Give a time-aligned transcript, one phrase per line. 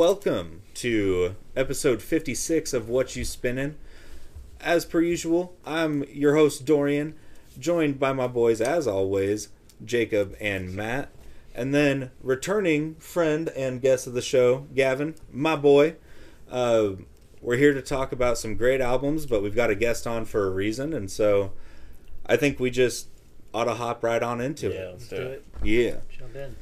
[0.00, 3.76] welcome to episode 56 of Whatchu Spinnin'.
[4.58, 7.12] As per usual, I'm your host Dorian,
[7.58, 9.50] joined by my boys as always,
[9.84, 11.10] Jacob and Matt,
[11.54, 15.96] and then returning friend and guest of the show, Gavin, my boy.
[16.50, 16.92] Uh,
[17.42, 20.46] we're here to talk about some great albums, but we've got a guest on for
[20.46, 21.52] a reason, and so
[22.24, 23.08] I think we just
[23.52, 24.90] ought to hop right on into Yeah, it.
[24.92, 25.44] let's Do it.
[25.62, 25.96] Yeah.
[26.18, 26.56] Jump in.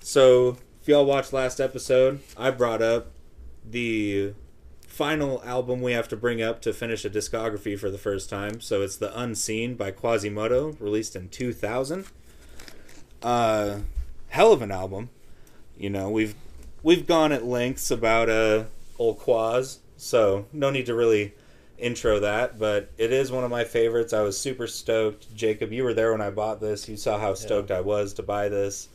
[0.00, 3.06] So, if y'all watched last episode, I brought up
[3.64, 4.34] the
[4.86, 8.60] final album we have to bring up to finish a discography for the first time.
[8.60, 12.04] So, it's The Unseen by Quasimoto, released in 2000.
[13.22, 13.78] Uh,
[14.28, 15.08] hell of an album.
[15.78, 16.34] You know, we've
[16.82, 18.64] we've gone at lengths about uh
[18.98, 21.32] old Quas, so no need to really
[21.78, 24.12] intro that, but it is one of my favorites.
[24.12, 25.34] I was super stoked.
[25.34, 26.90] Jacob, you were there when I bought this.
[26.90, 28.90] You saw how stoked I was to buy this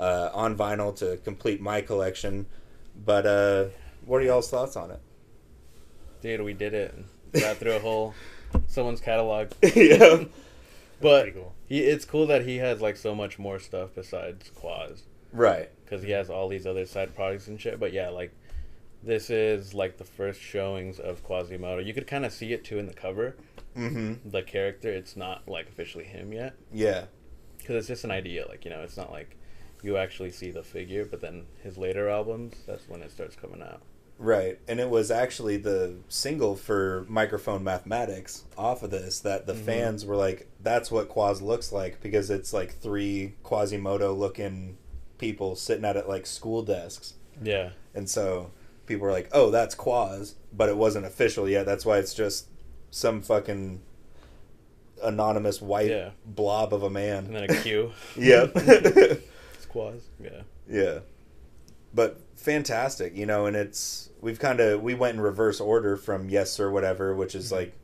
[0.00, 2.46] uh, on vinyl to complete my collection.
[3.04, 3.64] But uh,
[4.04, 5.00] what are y'all's thoughts on it?
[6.22, 6.94] Dude, we did it.
[7.32, 8.14] Got through a whole
[8.66, 9.48] someone's catalog.
[9.76, 10.24] yeah.
[11.00, 11.54] But cool.
[11.66, 15.70] he, it's cool that he has like so much more stuff besides Quaz Right.
[15.84, 17.78] because he has all these other side products and shit.
[17.80, 18.32] But yeah, like
[19.02, 21.84] this is like the first showings of Quasimoto.
[21.84, 23.36] You could kind of see it too in the cover.
[23.76, 24.28] Mm-hmm.
[24.28, 27.04] The character, it's not like officially him yet Yeah.
[27.56, 28.46] because it's just an idea.
[28.48, 29.36] Like you know, it's not like
[29.82, 31.04] you actually see the figure.
[31.04, 33.80] But then his later albums, that's when it starts coming out.
[34.18, 34.58] Right.
[34.68, 39.64] And it was actually the single for Microphone Mathematics off of this that the Mhm.
[39.64, 44.76] fans were like, that's what Quas looks like because it's like three Quasimoto looking
[45.16, 47.14] people sitting at it like school desks.
[47.42, 47.70] Yeah.
[47.94, 48.50] And so
[48.86, 51.64] people were like, "Oh, that's Quaz," but it wasn't official yet.
[51.64, 52.46] That's why it's just
[52.90, 53.80] some fucking
[55.02, 56.10] anonymous white Yeah.
[56.26, 57.26] blob of a man.
[57.26, 57.92] And then a Q.
[58.16, 58.52] Yep.
[59.70, 60.02] it's Quaz.
[60.22, 60.42] Yeah.
[60.68, 60.98] yeah.
[61.92, 66.28] But fantastic, you know, and it's we've kind of we went in reverse order from
[66.28, 67.56] Yessir Whatever, which is mm-hmm.
[67.56, 67.74] like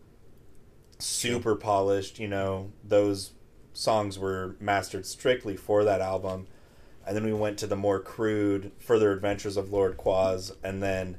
[0.98, 2.70] super polished, you know.
[2.84, 3.32] Those
[3.72, 6.46] songs were mastered strictly for that album.
[7.06, 11.18] And then we went to the more crude Further Adventures of Lord Quaz and then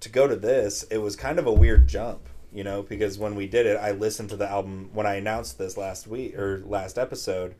[0.00, 3.34] to go to this, it was kind of a weird jump, you know, because when
[3.34, 6.62] we did it, I listened to the album when I announced this last week or
[6.64, 7.56] last episode.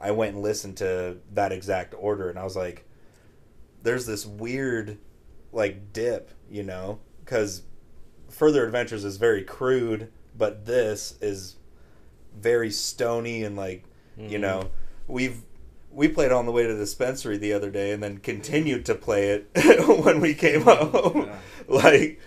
[0.00, 2.84] I went and listened to that exact order, and I was like,
[3.82, 4.98] "There's this weird,
[5.52, 7.62] like dip, you know, because
[8.30, 11.56] Further Adventures is very crude, but this is
[12.38, 13.84] very stony and like,
[14.16, 14.40] you Mhm.
[14.40, 14.70] know,
[15.06, 15.42] we've."
[15.92, 18.94] We played on the way to the dispensary the other day, and then continued to
[18.94, 19.48] play it
[20.04, 21.26] when we came home.
[21.26, 21.36] Yeah.
[21.66, 22.20] like,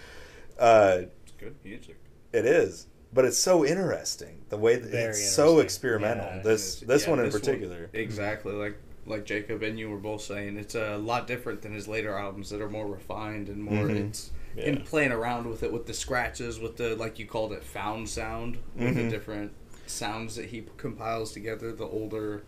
[0.59, 1.95] uh, It's good music.
[2.33, 6.25] it is, but it's so interesting the way that Very it's so experimental.
[6.25, 6.79] Yeah, this is.
[6.87, 7.89] this Yeah, one in this one- particular.
[7.93, 8.75] Exactly, like
[9.05, 12.49] like Jacob and you were both saying, it's a lot different than his later albums
[12.51, 13.87] that are more refined and more.
[13.87, 14.07] Mhm.
[14.09, 14.63] It's Yeah.
[14.65, 18.07] him playing around with it with the scratches, with the like you called it found
[18.07, 18.95] sound, with Mhm.
[18.95, 19.51] the different
[19.87, 21.73] sounds that he compiles together.
[21.73, 22.43] The older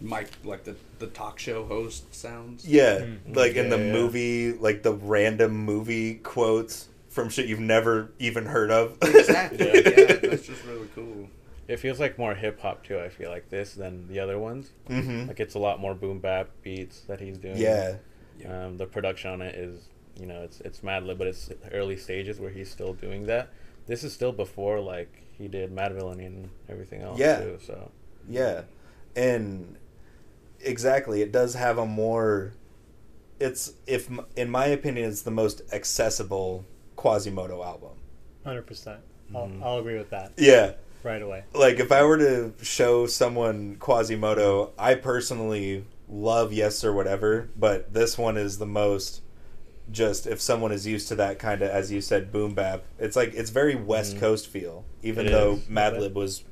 [0.00, 2.64] Mike, like the the talk show host sounds.
[2.66, 3.36] Yeah, Mhm.
[3.36, 3.92] like in the Yeah, yeah.
[3.92, 8.96] movie, like the random movie quotes from shit you've never even heard of.
[9.02, 9.66] Exactly.
[9.66, 9.74] Yeah.
[9.74, 11.28] yeah, that's just really cool.
[11.68, 12.98] It feels like more hip hop too.
[12.98, 14.70] I feel like this than the other ones.
[14.88, 17.58] hmm Like it's a lot more boom bap beats that he's doing.
[17.60, 17.96] Yeah,
[18.46, 22.40] Um, the production on it is, you know, it's it's Madlib, but it's early stages
[22.40, 23.50] where he's still doing that.
[23.86, 27.38] This is still before like he did Madvillainy and everything else Yeah.
[27.40, 27.58] too.
[27.64, 27.90] So
[28.28, 28.62] yeah,
[29.14, 29.76] and
[30.60, 32.54] exactly, it does have a more.
[33.38, 36.64] It's if in my opinion, it's the most accessible
[37.02, 37.90] Quasimoto album.
[38.44, 39.00] Hundred percent.
[39.34, 39.62] I'll, Mhm.
[39.62, 41.44] I'll agree with that Yeah, right away.
[41.54, 48.16] like if I were to show someone Quasimoto, I personally love Yessir Whatever, but this
[48.18, 49.22] one is the most
[49.90, 52.84] just if someone is used to that kind of as you said boom bap.
[52.98, 54.20] It's like it's very West Mhm.
[54.20, 55.60] Coast feel, even It though is.
[55.68, 56.44] Madlib was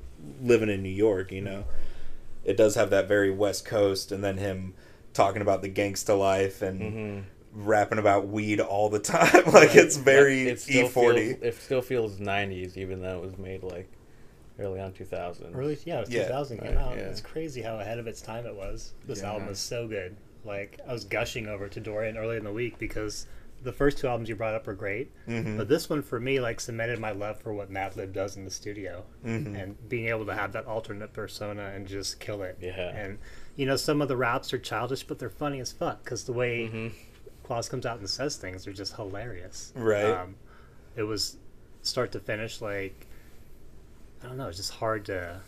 [0.42, 1.30] living in New York.
[1.32, 1.64] You know,
[2.44, 4.74] it does have that very West Coast, and then him
[5.12, 7.22] talking about the gangsta life and mhm.
[7.52, 9.44] Rapping about weed all the time.
[9.52, 11.32] like it's very It still E forty.
[11.34, 13.88] feels- It still feels '90s, even though it was made like
[14.58, 15.54] early on 2000.
[15.54, 16.24] Early, yeah, it was Yeah.
[16.26, 16.96] 2000 came Right, out.
[16.96, 17.04] yeah.
[17.04, 18.92] It's crazy how ahead of its time it was.
[19.06, 19.32] This Yeah.
[19.32, 20.16] album is so good.
[20.44, 23.26] Like I was gushing over to Dorian early in the week because
[23.62, 25.58] the first two albums you brought up were great, Mhm.
[25.58, 28.50] but this one for me like cemented my love for what Madlib does in the
[28.50, 29.54] studio Mhm.
[29.62, 32.56] and being able to have that alternate persona and just kill it.
[32.60, 32.88] Yeah.
[32.96, 33.18] And
[33.56, 36.32] you know some of the raps are childish, but they're funny as fuck because the
[36.32, 36.92] way Mhm.
[37.50, 39.72] Claus comes out and says things are just hilarious.
[39.74, 40.04] Right.
[40.04, 40.36] Um,
[40.94, 41.36] it was
[41.82, 43.08] start to finish like
[44.22, 44.46] I don't know.
[44.46, 45.40] It's just hard to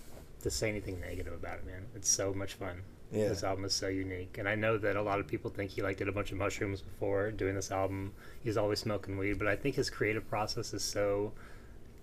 [0.43, 1.87] to say anything negative about it, man.
[1.94, 2.82] It's so much fun.
[3.12, 3.28] Yeah.
[3.28, 5.81] This album is so unique, and I know that a lot of people think he
[5.81, 8.12] like did a bunch of mushrooms before doing this album.
[8.43, 11.31] He's always smoking weed, but I think his creative process is so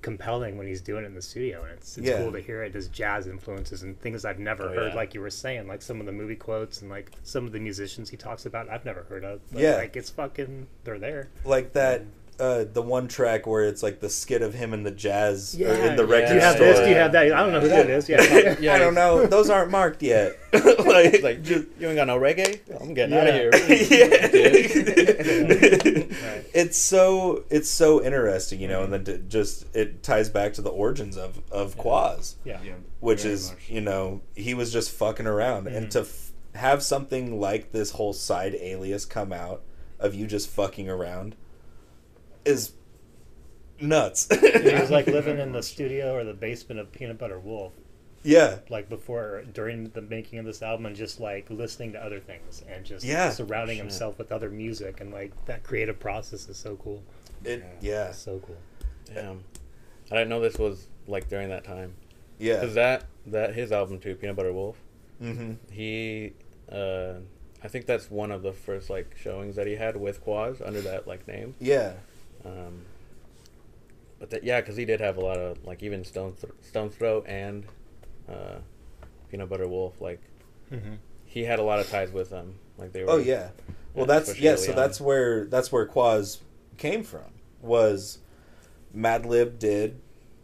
[0.01, 2.18] compelling when he's doing it in the studio, and it's, it's Yeah.
[2.22, 2.74] cool to hear it.
[2.74, 4.96] His jazz influences and things I've never Oh, heard, yeah.
[4.96, 7.60] like you were saying, like some of the movie quotes and like some of the
[7.60, 9.42] musicians he talks about, I've never heard of.
[9.51, 9.75] But, Yeah.
[9.75, 11.28] like it's fucking, they're there.
[11.44, 12.04] like that
[12.40, 15.60] uh the one track where it's like the skit of him in the jazz or
[15.64, 16.14] Yeah, in the yeah.
[16.14, 16.68] record Do you have store.
[16.68, 16.80] this?
[16.80, 17.32] Do you have that?
[17.34, 18.08] I don't know who that is.
[18.10, 19.26] Yeah, Yeah, I don't know.
[19.26, 20.38] Those aren't marked yet.
[20.54, 22.60] like, like just, you ain't got no reggae.
[22.82, 23.22] I'm getting Yeah.
[23.22, 23.52] out of here.
[25.10, 26.42] yeah.
[26.54, 30.62] It's so it's so interesting, you know, and then to just it ties back to
[30.62, 32.60] the origins of of Quaz, yeah.
[32.64, 33.70] Yeah, which very is much.
[33.70, 38.14] you know he was just fucking around, and to f- have something like this whole
[38.14, 39.62] side alias come out
[40.00, 41.36] of you just fucking around
[42.46, 42.74] is
[43.80, 44.28] nuts.
[44.42, 47.74] He was like living in the studio or the basement of Peanut Butter Wolf,
[48.24, 52.20] yeah, like before, during the making of this album, and just like listening to other
[52.20, 53.30] things and just Yeah.
[53.30, 53.86] surrounding Shit.
[53.86, 57.02] himself with other music, and like that creative process is so cool.
[57.46, 58.58] it yeah So cool.
[59.14, 59.44] Damn.
[60.12, 61.94] I didn't know this was like during that time.
[62.38, 62.60] yeah.
[62.60, 64.76] Cause that that his album too, Peanut Butter Wolf.
[65.22, 65.54] mm-hmm.
[65.72, 66.34] He,
[66.72, 67.14] uh,
[67.64, 70.82] I think that's one of the first like showings that he had with Quaz under
[70.82, 71.56] that like name.
[71.60, 71.94] Yeah,
[72.46, 72.82] Um,
[74.20, 76.96] but that, yeah, because he did have a lot of like even Stone Th- Stones
[76.96, 77.66] Throw and
[78.28, 78.56] uh,
[79.30, 80.02] Peanut Butter Wolf.
[80.02, 80.22] Like
[80.72, 80.96] Mm-hmm.
[81.26, 82.56] he had a lot of ties with them.
[82.78, 83.12] Like they were.
[83.12, 83.50] Oh yeah.
[83.96, 84.56] Well, Yeah, that's yeah.
[84.56, 84.76] So on.
[84.76, 86.40] that's where that's where Quaz
[86.78, 87.26] came from.
[87.62, 88.20] Was
[88.96, 90.00] Madlib did,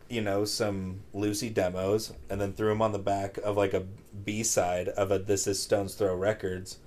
[0.10, 3.82] you know, some Lucy demos and then threw them on the back of like a
[4.24, 6.80] B side of a This Is Stones Throw Records,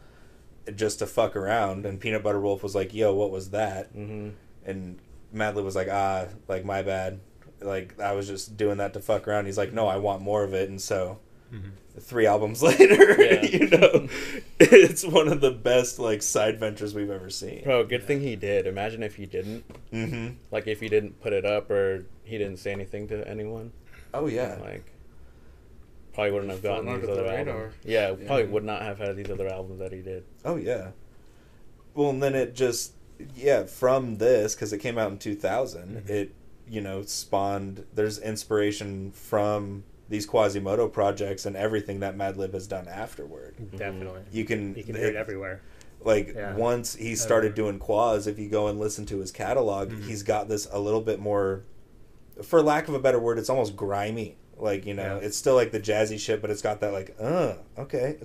[0.75, 1.87] just to fuck around.
[1.87, 4.31] And Peanut Butter Wolf was like, "Yo, what was that?" hmm
[4.69, 4.99] And
[5.35, 7.20] Madlib was like, "Ah, like my bad.
[7.61, 10.44] Like I was just doing that to fuck around." He's like, "No, I want more
[10.44, 11.19] of it." And so
[11.99, 13.43] three albums later, Yeah.
[13.47, 14.09] you know,
[14.61, 17.65] it's one of the best like side ventures we've ever seen.
[17.65, 18.67] Bro, good thing he did.
[18.67, 19.65] Imagine if he didn't.
[19.93, 20.35] Mm-hmm.
[20.53, 23.73] Like if he didn't put it up or he didn't say anything to anyone.
[24.14, 24.93] Oh yeah, Like
[26.12, 27.75] probably wouldn't have gotten these other the albums.
[27.85, 30.25] Yeah, probably would not have had these other albums that he did.
[30.44, 30.91] oh yeah.
[31.94, 32.93] Well, and then it just
[33.35, 36.05] yeah from this because it came out in 2000.
[36.09, 36.32] It
[36.69, 37.85] you know spawned.
[37.94, 43.55] There's inspiration from these Quasimoto projects and everything that Madlib has done afterward.
[43.76, 44.23] Definitely.
[44.32, 45.61] You can You can hear it everywhere.
[46.00, 46.55] like Yeah.
[46.55, 47.73] once he started Everywhere.
[47.73, 50.05] doing Quas, if you go and listen to his catalog Mhm.
[50.05, 51.64] he's got this a little bit more
[52.43, 55.26] for lack of a better word it's almost grimy like you know Yeah.
[55.26, 58.17] it's still like the jazzy shit but it's got that like uh okay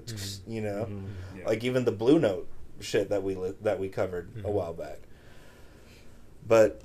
[0.48, 1.04] you know Mhm.
[1.40, 1.48] Yeah.
[1.48, 2.48] like even the blue note
[2.80, 4.52] shit that we li- that we covered a Mhm.
[4.52, 5.00] while back
[6.48, 6.82] but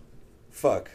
[0.51, 0.91] fuck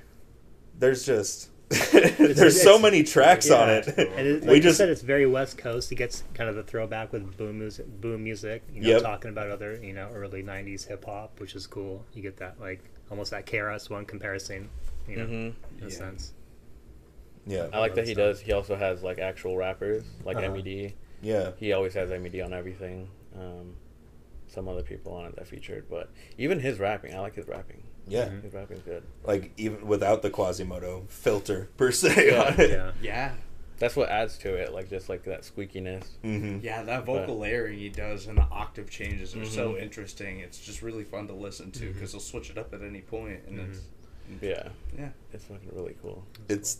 [0.80, 1.50] there's just
[1.92, 3.98] there's so many tracks on it And
[4.28, 5.90] it, like we you just said, it's very West Coast.
[5.90, 8.62] He gets kind of the throwback with boom music, boom music.
[8.72, 9.02] You know, Yep.
[9.02, 12.06] talking about other, you know, early '90s hip hop, which is cool.
[12.14, 12.80] You get that like
[13.10, 14.70] almost that KRS One comparison,
[15.08, 15.30] you know, Mhm.
[15.32, 15.86] in Yeah.
[15.88, 16.34] a sense.
[17.48, 18.24] yeah I like that he stuff.
[18.36, 18.40] does.
[18.42, 20.52] He also has like actual rappers like Uh-huh.
[20.54, 20.94] MED.
[21.24, 23.10] yeah He always has MED on everything.
[23.36, 23.76] Um,
[24.54, 27.84] some other people on it that featured, but even his rapping, I like his rapping.
[28.08, 28.44] yeah Mhm.
[28.44, 29.04] His rapping's good.
[29.24, 32.42] like even without the Quasimoto filter per se Yeah.
[32.44, 32.70] on it.
[32.72, 32.92] Yeah.
[33.02, 33.32] Yeah,
[33.80, 36.06] That's what adds to it, like just like that squeakiness.
[36.22, 40.40] hmm yeah, that vocal layering he does and the octave changes are so interesting.
[40.40, 43.42] It's just really fun to listen to because he'll switch it up at any point,
[43.48, 43.80] and it's
[44.42, 46.24] Yeah, yeah, it's fucking really cool.
[46.48, 46.78] It's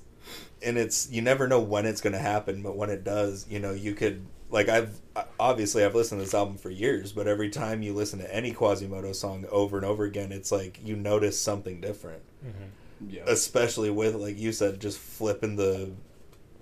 [0.62, 3.60] and it's you never know when it's going to happen, but when it does, you
[3.60, 5.02] know, you could like I've
[5.40, 8.54] obviously I've listened to this album for years, but every time you listen to any
[8.54, 12.22] Quasimoto song over and over again, it's like you notice something different.
[12.46, 13.10] Mm-hmm.
[13.10, 13.24] yeah.
[13.26, 15.92] Especially with like you said just flipping the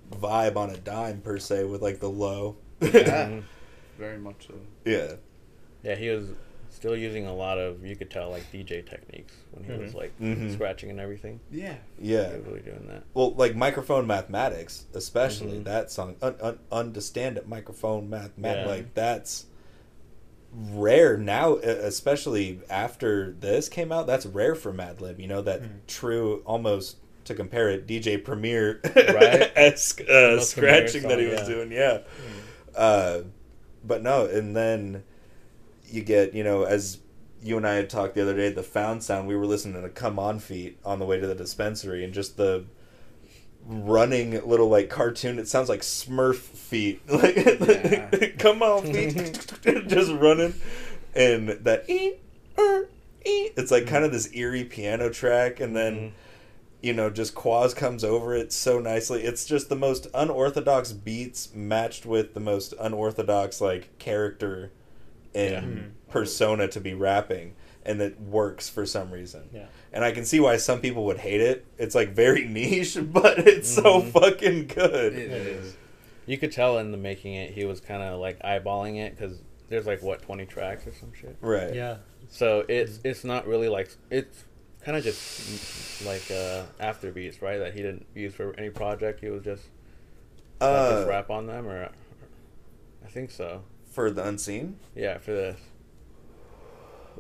[0.10, 2.56] vibe on a dime per se with like the low.
[2.82, 3.42] Yeah.
[4.00, 4.54] Very much so.
[4.86, 5.16] yeah.
[5.84, 6.30] Yeah, he was
[6.82, 9.96] still using a lot of you could tell like DJ techniques when he was Mhm.
[9.96, 10.52] like Mhm.
[10.52, 11.40] scratching and everything.
[11.52, 12.32] Yeah, Yeah.
[12.34, 13.04] He really doing that.
[13.14, 15.66] Well, like microphone mathematics, especially Mhm.
[15.66, 18.66] that song, un- un- understand it, microphone math, math Yeah.
[18.66, 19.46] like that's
[20.72, 24.08] rare now, especially after this came out.
[24.08, 25.20] That's rare for Madlib.
[25.20, 25.68] You know that Mhm.
[25.88, 29.52] true, almost to compare it, DJ Premier Right.
[29.56, 31.48] esque uh, Most Premier scratching that he was yeah.
[31.48, 31.72] doing.
[31.72, 32.00] Yeah,
[32.76, 33.22] uh,
[33.84, 35.04] but no, and then
[35.92, 37.00] you get you know as
[37.44, 39.28] you and I had talked the other day, the found sound.
[39.28, 42.38] We were listening to "Come On" feet on the way to the dispensary, and just
[42.38, 42.66] the
[43.66, 45.40] running little like cartoon.
[45.40, 48.10] It sounds like Smurf feet, like Yeah.
[48.40, 49.54] "Come On" feet,
[49.88, 50.54] just running,
[51.16, 51.90] and that
[52.58, 52.90] er,
[53.26, 53.50] e.
[53.56, 56.14] It's like kind of this eerie piano track, and then
[56.82, 59.22] you know, just Quaz comes over it so nicely.
[59.24, 64.72] It's just the most unorthodox beats matched with the most unorthodox like character
[65.36, 65.62] and Yeah.
[65.62, 65.92] Mhm.
[66.10, 69.50] persona to be rapping, and it works for some reason.
[69.54, 69.68] Yeah.
[69.94, 71.66] And I can see why some people would hate it.
[71.78, 74.12] It's like very niche, but it's so Mhm.
[74.12, 75.14] fucking good.
[75.14, 75.76] It is.
[76.26, 79.42] You could tell in the making it, he was kind of like eyeballing it because
[79.70, 81.36] there's like what twenty tracks or some shit.
[81.42, 81.74] Right.
[81.74, 81.98] Yeah.
[82.30, 84.44] So it's it's not really like it's
[84.84, 87.58] kind of just like uh, after beats, right?
[87.58, 89.20] That he didn't use for any project.
[89.22, 89.64] He was just
[90.62, 91.90] let this Uh, rap on them, or
[93.04, 93.64] I think so.
[93.92, 94.78] For the unseen.
[94.96, 95.60] Yeah, for this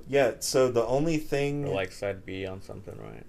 [0.08, 0.34] Yeah.
[0.40, 3.26] So the only thing, or like side B on something, right?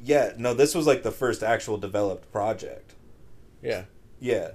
[0.00, 2.94] yeah, no, this was like the first actual developed project.
[3.62, 3.84] Yeah.
[4.20, 4.50] Yeah.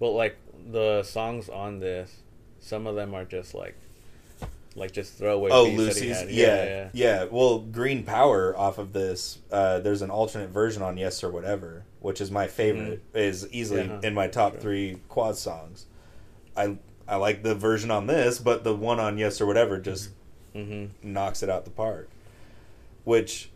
[0.00, 0.36] Well, like
[0.70, 2.10] the songs on this,
[2.60, 3.76] some of them are just like,
[4.74, 5.50] like just throwaway.
[5.52, 6.20] Oh, beats that he Lucy's.
[6.22, 6.30] had.
[6.30, 9.38] Yeah, yeah, yeah, Well, Green Power off of this.
[9.52, 13.02] Uh, there's an alternate version on Yessir Whatever, which is my favorite.
[13.14, 14.00] Is easily Yeah.
[14.02, 14.60] in my top Sure.
[14.60, 15.86] three quad songs.
[16.56, 16.76] I
[17.08, 20.10] I like the version on this, but the one on Yessir Whatever just
[20.54, 21.12] Mm-hmm.
[21.12, 22.10] knocks it out the park.
[23.04, 23.50] Which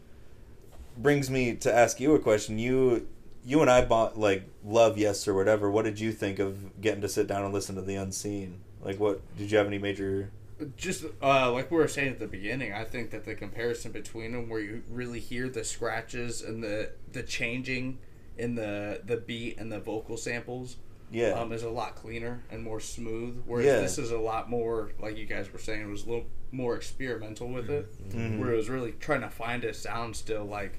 [0.96, 2.58] brings me to ask you a question.
[2.58, 3.06] You
[3.44, 5.70] you and I bought like love Yessir Whatever.
[5.70, 8.60] What did you think of getting to sit down and listen to the Unseen?
[8.82, 10.30] Like, what did you have any major?
[10.78, 14.32] just uh, like we were saying at the beginning, I think that the comparison between
[14.32, 17.98] them, where you really hear the scratches and the the changing
[18.38, 20.76] in the the beat and the vocal samples,
[21.10, 21.30] Yeah.
[21.40, 23.42] um, is a lot cleaner and more smooth.
[23.46, 23.80] Whereas Yeah.
[23.80, 26.74] this is a lot more, like you guys were saying, it was a little more
[26.76, 28.38] experimental with it, Mhm.
[28.38, 30.44] where it was really trying to find a sound still.
[30.44, 30.78] Like,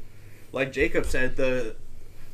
[0.52, 1.76] like Jacob said, the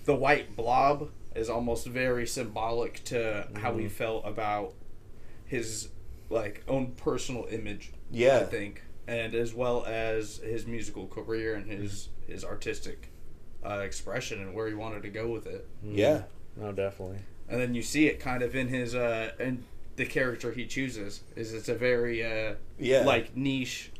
[0.05, 4.73] the white blob is almost very symbolic to how he felt about
[5.45, 5.89] his
[6.29, 7.91] like own personal image.
[8.11, 8.39] Yeah.
[8.39, 13.09] I think, and as well as his musical career and his his artistic
[13.65, 15.67] uh, expression and where he wanted to go with it.
[15.83, 16.23] Yeah.
[16.57, 17.19] No, definitely.
[17.53, 19.63] And then you see it kind of in his uh in
[19.95, 23.03] the character he chooses is it's a very uh Yeah.
[23.05, 23.91] like niche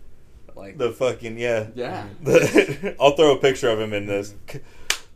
[0.56, 1.68] like the fucking yeah.
[1.76, 4.34] yeah The, I'll throw a picture of him in this.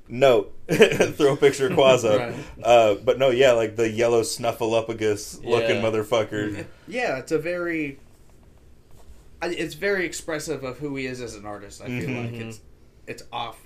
[0.09, 2.17] No, throw a picture of Quaz up.
[2.19, 2.35] Right.
[2.63, 5.81] Uh, but no, yeah, like the yellow snuffleupagus looking Yeah.
[5.81, 6.65] motherfucker.
[6.87, 7.99] yeah it's a very
[9.41, 11.81] it's very expressive of who he is as an artist.
[11.81, 12.47] I feel like Mhm.
[12.49, 12.61] it's
[13.05, 13.59] it's off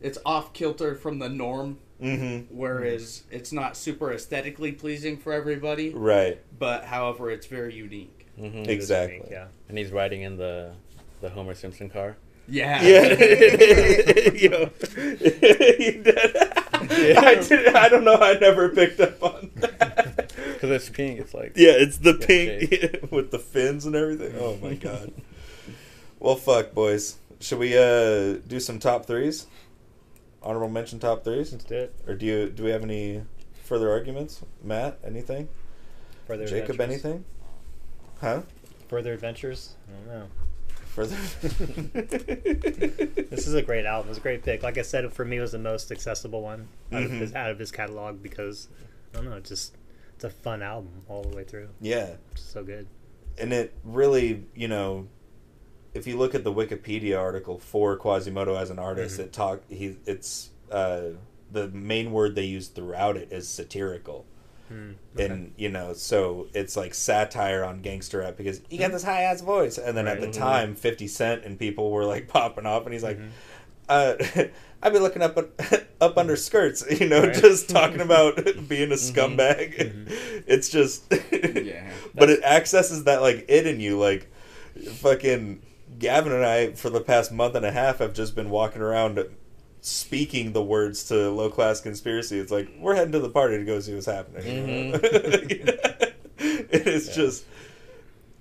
[0.00, 2.54] it's off kilter from the norm Mm-hmm.
[2.56, 6.38] whereas it's not super aesthetically pleasing for everybody Right.
[6.58, 8.68] but however it's very unique Mm-hmm.
[8.68, 9.16] Exactly.
[9.18, 9.46] unique, Yeah.
[9.68, 10.72] And he's riding in the
[11.20, 12.16] the Homer Simpson car.
[12.48, 13.02] yeah Yeah.
[14.34, 14.70] Yo.
[15.78, 16.18] He did.
[17.16, 18.16] I, did, I don't know.
[18.16, 20.32] I never picked up on that.
[20.52, 21.20] Because it's pink.
[21.20, 24.34] It's like Yeah, it's the Yeah, pink with the fins and everything.
[24.38, 25.12] Oh my god.
[26.18, 27.16] well, fuck, boys.
[27.40, 29.46] Should we uh do some top threes?
[30.44, 31.94] Honorable mention top threes, Let's do it.
[32.06, 33.22] or do you do we have any
[33.64, 34.42] further arguments?
[34.62, 35.48] Matt, anything?
[36.26, 37.04] Further Jacob, adventures.
[37.04, 37.24] anything?
[38.20, 38.42] Huh?
[38.88, 39.74] Further adventures?
[39.88, 40.26] I don't know.
[40.94, 41.16] Further.
[43.34, 44.10] This is a great album.
[44.10, 44.62] It's a great pick.
[44.62, 47.04] Like I said, for me, it was the most accessible one out, Mhm.
[47.06, 48.68] of, his, out of his catalog because
[49.12, 49.36] I don't know.
[49.36, 49.76] It's just
[50.14, 51.68] it's a fun album all the way through.
[51.80, 52.14] yeah.
[52.32, 52.86] It's so good.
[53.38, 55.08] and it really, you know,
[55.94, 59.24] if you look at the Wikipedia article for Quasimoto as an artist, Mhm.
[59.24, 61.10] it talk he it's uh,
[61.52, 64.26] the main word they use throughout it is satirical,
[64.68, 64.92] Hmm.
[65.18, 69.22] and you know, so it's like satire on gangster rap because you got this high
[69.22, 70.34] ass voice, and then at the Right.
[70.34, 73.18] time, Fifty Cent and people were like popping off, and he's like.
[73.18, 73.28] Mhm.
[73.86, 74.14] Uh,
[74.82, 75.36] I've been looking up
[76.00, 77.34] up under skirts, you know, Right.
[77.34, 78.36] just talking about
[78.66, 79.12] being a Mhm.
[79.12, 79.76] scumbag.
[79.78, 80.42] Mhm.
[80.46, 81.90] It's just, Yeah.
[82.14, 83.98] but it accesses that like it in you.
[83.98, 84.28] Like,
[84.94, 85.60] fucking
[85.98, 89.24] Gavin and I for the past month and a half have just been walking around
[89.80, 92.38] speaking the words to low class conspiracy.
[92.38, 94.46] It's like we're heading to the party to go see what's happening.
[94.46, 94.98] you know?
[96.38, 97.14] it is Yeah.
[97.14, 97.44] just,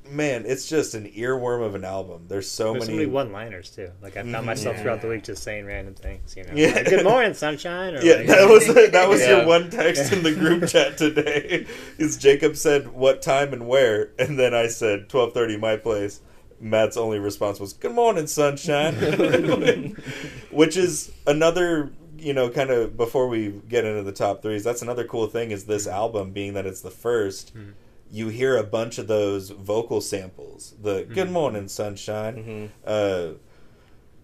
[0.10, 2.26] man, it's just an earworm of an album.
[2.28, 3.00] There's so There's so many.
[3.06, 3.92] many one-liners too.
[4.02, 4.46] Like I found Mhm.
[4.46, 4.82] myself Yeah.
[4.84, 6.34] throughout the week just saying random things.
[6.38, 6.74] You know, Yeah.
[6.76, 7.96] like, good morning, sunshine.
[7.96, 11.66] Or Yeah, like, that was that was your one text in the group chat today.
[11.98, 16.22] Is Jacob said what time and where, and then I said twelve thirty my place.
[16.64, 18.96] Matt's only response was "Good morning, sunshine,"
[20.52, 24.64] which is another you know kind of before we get into the top threes.
[24.64, 27.74] That's another cool thing is this album being that it's the 1st Mhm.
[28.12, 30.76] You hear a bunch of those vocal samples.
[30.82, 31.32] The "Good Mhm.
[31.32, 33.28] morning, sunshine." hmm uh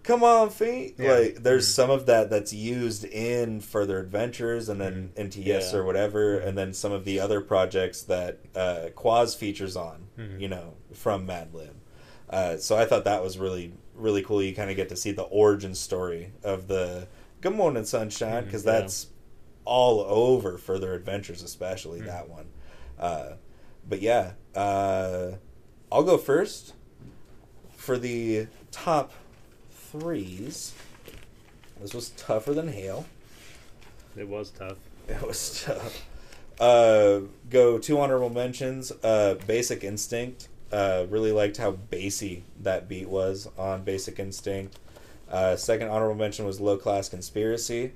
[0.03, 1.13] come on feet Yeah.
[1.13, 1.72] like there's Mhm.
[1.74, 5.79] some of that that's used in further adventures and then into yes Yeah.
[5.79, 10.08] or whatever and then some of the other projects that uh quaz features on
[10.39, 11.74] you know from Madlib
[12.29, 14.41] Uh, so I thought that was really really cool.
[14.41, 17.07] You kind of get to see the origin story of the
[17.41, 18.79] Good Morning Sunshine because yeah.
[18.79, 19.07] that's
[19.65, 22.05] all over Further Adventures, especially Mhm.
[22.05, 22.45] that one.
[22.98, 23.33] Uh,
[23.88, 25.31] but yeah, uh,
[25.91, 26.74] I'll go first
[27.75, 29.12] for the top
[29.71, 30.74] threes.
[31.81, 33.05] This was tougher than hail.
[34.17, 34.77] It was tough.
[35.07, 36.05] It was tough.
[36.59, 38.91] Uh, go two honorable mentions.
[39.03, 40.49] Uh, Basic Instinct.
[40.71, 44.77] Uh, really liked how bassy that beat was on Basic Instinct.
[45.29, 47.93] Uh, second honorable mention was Low Class Conspiracy.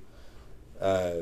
[0.80, 1.18] Uh,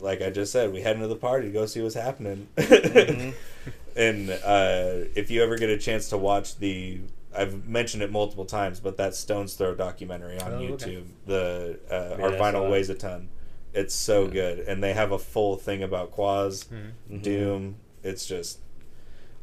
[0.00, 2.48] like I just said, we head into the party to go see what's happening.
[2.56, 3.34] Mhm.
[3.96, 7.00] and uh, if you ever get a chance to watch the,
[7.36, 10.72] I've mentioned it multiple times, but that Stones Throw documentary on Oh, okay.
[10.96, 12.70] YouTube, the uh, Yeah, Our Vinyl.
[12.70, 13.28] Weighs a Ton.
[13.72, 16.90] It's so good, and they have a full thing about Quaz, Mhm.
[17.18, 17.22] Mhm.
[17.22, 17.76] Doom.
[18.02, 18.58] It's just,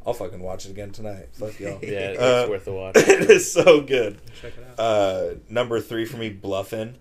[0.05, 1.27] I'll fucking watch it again tonight.
[1.33, 1.79] Fuck y'all.
[1.81, 2.95] Yeah, it's Uh, worth a watch.
[2.97, 4.19] it is so good.
[4.41, 4.79] Check it out.
[4.79, 6.95] Uh, number three for me, Bluffin.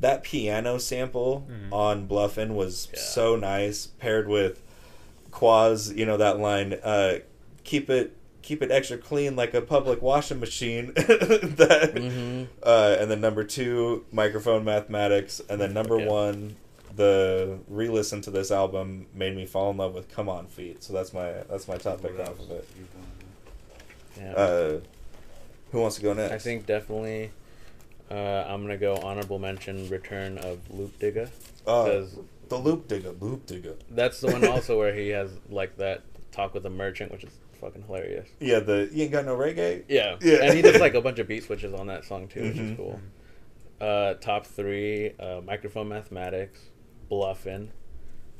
[0.00, 1.72] That piano sample Mhm.
[1.72, 2.98] on Bluffin was Yeah.
[3.00, 4.60] so nice, paired with
[5.30, 5.96] Quaz.
[5.96, 7.18] You know that line, uh,
[7.64, 12.48] "Keep it, keep it extra clean like a public washing machine." that, Mhm.
[12.62, 16.06] uh, and then number two, microphone mathematics, and then number Yeah.
[16.08, 16.56] one,
[16.96, 20.92] the re-listen to this album made me fall in love with "Come On Feet." So
[20.92, 22.68] that's my that's my top pick off of it.
[24.18, 24.32] Yeah.
[24.32, 24.80] Uh,
[25.70, 26.32] who wants to go next?
[26.32, 27.30] I think definitely
[28.10, 31.30] uh, I'm gonna go honorable mention Return of Loop Digga
[31.66, 32.02] uh,
[32.48, 33.76] the loop digger, loop digger.
[33.90, 37.30] that's the one also where he has like that talk with the merchant, which is
[37.60, 38.28] fucking hilarious.
[38.40, 39.84] Yeah, the you ain't got no reggae.
[39.88, 40.38] Yeah, Yeah.
[40.42, 42.70] and he does like a bunch of beat switches on that song too, which Mhm.
[42.72, 43.00] is cool.
[43.80, 46.58] Uh, top three: uh, microphone mathematics,
[47.12, 47.70] bluffin.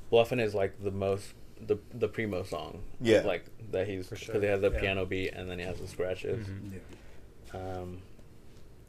[0.09, 2.83] Bluffin is like the most the the primo song.
[3.03, 3.21] Yeah.
[3.21, 4.81] like that he's because sure, he has the yeah.
[4.81, 6.47] piano beat and then he has the scratches.
[6.47, 6.81] Mhm.
[7.55, 7.99] Um,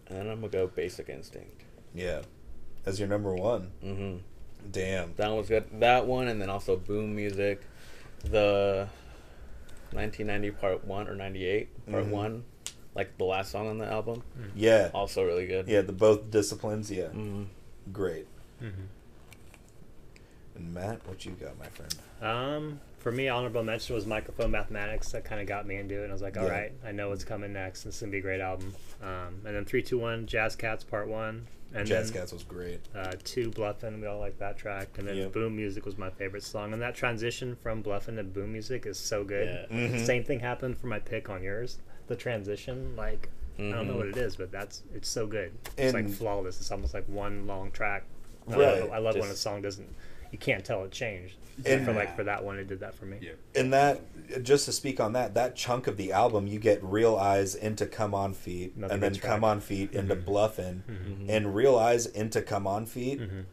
[0.07, 1.63] and then I'm gonna go Basic Instinct.
[1.93, 2.21] Yeah,
[2.85, 3.71] as your number one.
[3.83, 4.17] Mm-hmm.
[4.71, 5.13] Damn.
[5.17, 5.65] That one was good.
[5.81, 7.61] That one, and then also Boom Music,
[8.23, 8.87] the
[9.91, 12.09] 1990 Part One or 98 Part Mhm.
[12.09, 12.43] One,
[12.95, 14.23] like the last song on the album,
[14.55, 14.89] Yeah.
[14.93, 15.67] also really good.
[15.67, 16.89] Yeah, the both disciplines.
[16.89, 17.47] Yeah, Mhm.
[17.91, 18.27] great.
[20.55, 21.95] And Matt, what you got, my friend?
[22.21, 25.11] Um, for me, honorable mention was microphone mathematics.
[25.11, 26.03] That kind of got me into it.
[26.03, 26.51] And I was like, all Yeah.
[26.51, 27.83] right, I know what's coming next.
[27.83, 28.73] This is gonna be a great album.
[29.01, 32.43] Um, and then three, two, one, Jazz Cats Part One, and Jazz then Cats was
[32.43, 32.79] great.
[32.95, 33.99] uh, two, Bluffin.
[33.99, 34.89] We all like that track.
[34.99, 35.31] And then Yep.
[35.33, 36.71] Boom Music was my favorite song.
[36.71, 39.67] And that transition from Bluffin to Boom Music is so good.
[39.71, 39.75] Yeah.
[39.77, 40.05] Mhm.
[40.05, 41.79] Same thing happened for my pick on yours.
[42.07, 43.97] The transition, like I don't know Mhm.
[43.97, 45.51] what it is, but that's it's so good.
[45.77, 46.59] It's like flawless.
[46.59, 48.03] It's almost like one long track.
[48.47, 48.59] I Right.
[48.81, 49.87] love, I love when a song doesn't.
[50.33, 51.35] You can't tell it changed.
[51.65, 53.19] And- for like for that one, it did that for me.
[53.21, 53.33] Yeah.
[53.55, 54.01] And that,
[54.43, 57.85] just to speak on that, that chunk of the album, you get Real Eyes into
[57.85, 59.31] Come On Feet, Another and then track.
[59.31, 60.25] Come On Feet into Mhm.
[60.25, 61.29] Bluffin, Mhm.
[61.29, 63.43] and Real Eyes into Come On Feet Mhm.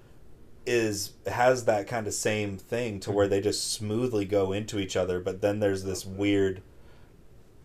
[0.65, 4.97] is has that kind of same thing to where they just smoothly go into each
[4.97, 6.63] other, but then there's this weird,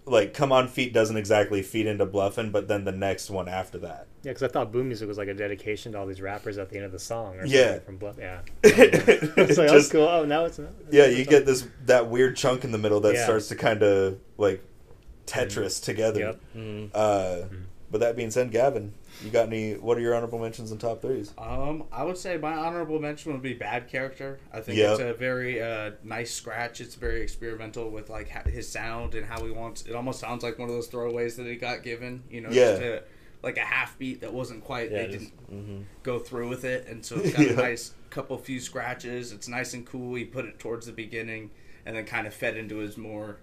[0.06, 3.78] like Come On Feet doesn't exactly feed into bluffing but then the next one after
[3.80, 4.08] that.
[4.24, 6.70] Yeah, because I thought Boom Music was like a dedication to all these rappers at
[6.70, 7.38] the end of the song.
[7.40, 7.66] Or Yeah.
[7.74, 8.16] something from Bluff.
[8.20, 8.40] Yeah.
[8.64, 10.08] it's like, Just- oh, cool.
[10.08, 10.70] Oh, now it's not.
[10.92, 13.24] Yeah, you get this that weird chunk in the middle that Yeah.
[13.24, 14.64] starts to kind of like
[15.26, 16.20] Tetris together.
[16.20, 16.40] Yep.
[16.56, 16.90] Mhm.
[16.94, 17.42] Uh,
[17.92, 19.74] But that being said, Gavin, you got any?
[19.74, 21.34] What are your honorable mentions and top threes?
[21.38, 24.40] Um, I would say my honorable mention would be Bad Character.
[24.54, 24.92] I think Yeah.
[24.92, 26.82] it's a very uh, nice scratch.
[26.82, 29.84] It's very experimental with like his sound and how he wants.
[29.84, 32.24] It almost sounds like one of those throwaways that he got given.
[32.30, 32.72] You know, Yeah.
[32.72, 33.04] just a,
[33.44, 34.92] like a half beat that wasn't quite.
[34.92, 37.54] Yeah, they just, didn't hmm go through with it, and so it's got Yeah.
[37.54, 39.32] a nice couple few scratches.
[39.32, 40.16] It's nice and cool.
[40.16, 41.52] He put it towards the beginning,
[41.86, 43.38] and then kind of fed into his more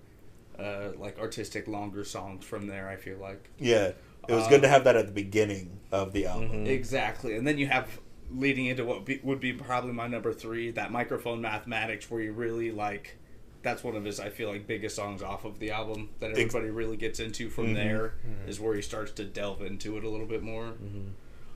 [0.58, 2.88] uh, like artistic, longer songs from there.
[2.88, 3.48] I feel like.
[3.58, 3.92] Yeah,
[4.28, 6.64] it was Uh, good to have that at the beginning of the album.
[6.64, 6.68] Mhm.
[6.68, 8.00] Exactly, and then you have
[8.35, 12.32] leading into what be, would be probably my number three, that microphone mathematics, where you
[12.32, 13.16] really like.
[13.62, 16.40] That's one of his, I feel like, biggest songs off of the album that Ex-
[16.54, 17.48] everybody really gets into.
[17.50, 17.74] From Mhm.
[17.74, 18.48] there Mhm.
[18.48, 20.68] is where he starts to delve into it a little bit more.
[20.70, 21.08] hmm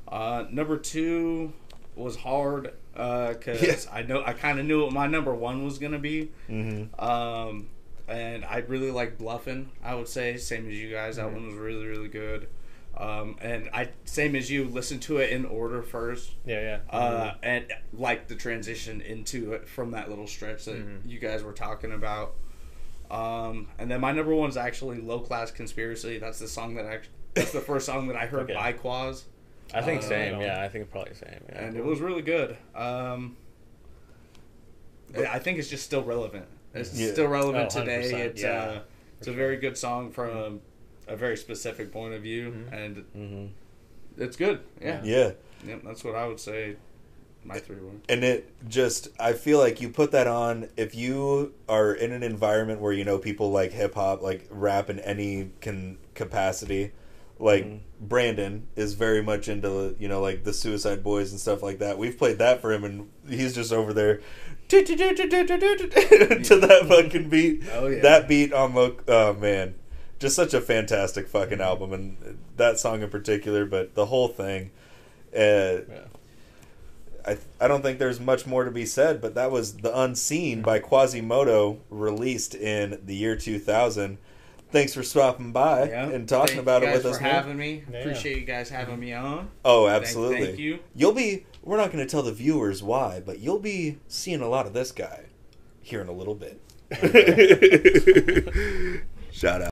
[0.07, 1.53] Uh, number two
[1.97, 3.89] was hard because Yes.
[3.93, 6.31] I know I kind of knew what my number one was gonna be.
[6.49, 7.05] Mm-hmm.
[7.05, 7.69] Um,
[8.09, 9.71] and I really like Bluffin.
[9.83, 11.17] I would say same as you guys.
[11.17, 11.33] That Mhm.
[11.35, 12.49] one was really really good.
[12.97, 16.33] Um, and I same as you listen to it in order first.
[16.47, 16.97] Yeah, yeah.
[16.99, 21.01] Uh, and like the transition into it from that little stretch that Mhm.
[21.05, 22.35] you guys were talking about.
[23.11, 26.87] Um, and then my number one is actually "Low Class Conspiracy." That's the song that
[26.87, 28.55] actually that's the first song that I heard Okay.
[28.55, 29.27] by Quaz,
[29.75, 30.41] I think Uh, same.
[30.41, 31.41] Yeah, I think probably same.
[31.51, 31.65] Yeah.
[31.67, 32.57] and it was really good.
[32.75, 33.37] Um,
[35.17, 36.47] I think it's just still relevant.
[36.77, 37.13] It's Yeah.
[37.13, 38.23] still relevant Oh, today.
[38.27, 38.81] It's yeah, uh,
[39.19, 39.35] it's for a sure.
[39.35, 40.61] very good song from
[41.09, 43.47] a very specific point of view, and hmm
[44.19, 44.61] it's good.
[44.81, 45.03] Yeah.
[45.05, 45.33] Yeah.
[45.67, 46.77] Yep, that's what I would say.
[47.45, 47.91] My three were.
[48.09, 52.23] And it just, I feel like you put that on if you are in an
[52.25, 56.93] environment where you know people like hip hop, like rap in any can capacity.
[57.39, 57.81] Like Mhm.
[58.01, 61.99] Brandon is very much into you know like the Suicide Boys and stuff like that.
[61.99, 64.21] We've played that for him, and he's just over there
[64.69, 67.63] to that fucking beat.
[67.73, 68.01] Oh, yeah.
[68.03, 69.75] That beat on the oh man,
[70.19, 74.71] just such a fantastic fucking album, and that song in particular, but the whole thing.
[75.35, 75.39] Uh,
[75.89, 76.01] Yeah.
[77.27, 80.63] I I don't think there's much more to be said, but that was the Unseen
[80.63, 84.19] by Quasimoto, released in the year 2000.
[84.71, 86.09] Thanks for stopping by Yeah.
[86.09, 87.17] and talking Thank about you it with us.
[87.19, 87.33] for man.
[87.35, 87.83] having me.
[87.91, 87.99] Yeah.
[88.01, 89.49] Appreciate you guys having me on.
[89.65, 90.47] Oh, Thank- absolutely.
[90.47, 90.79] Thank, you.
[90.95, 91.47] You'll be.
[91.67, 94.73] We're not going to tell the viewers why, but you'll be seeing a lot of
[94.73, 95.25] this guy
[95.83, 96.61] here in a little bit.
[99.33, 99.71] Shout out.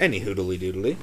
[0.00, 0.96] Any hoodly doodly.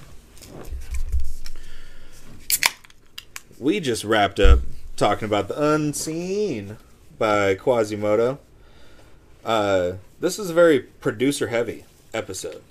[3.57, 4.59] We just wrapped up
[4.95, 6.77] talking about the unseen
[7.17, 8.37] by Quasimoto.
[9.43, 12.61] Uh, this is a very producer heavy episode,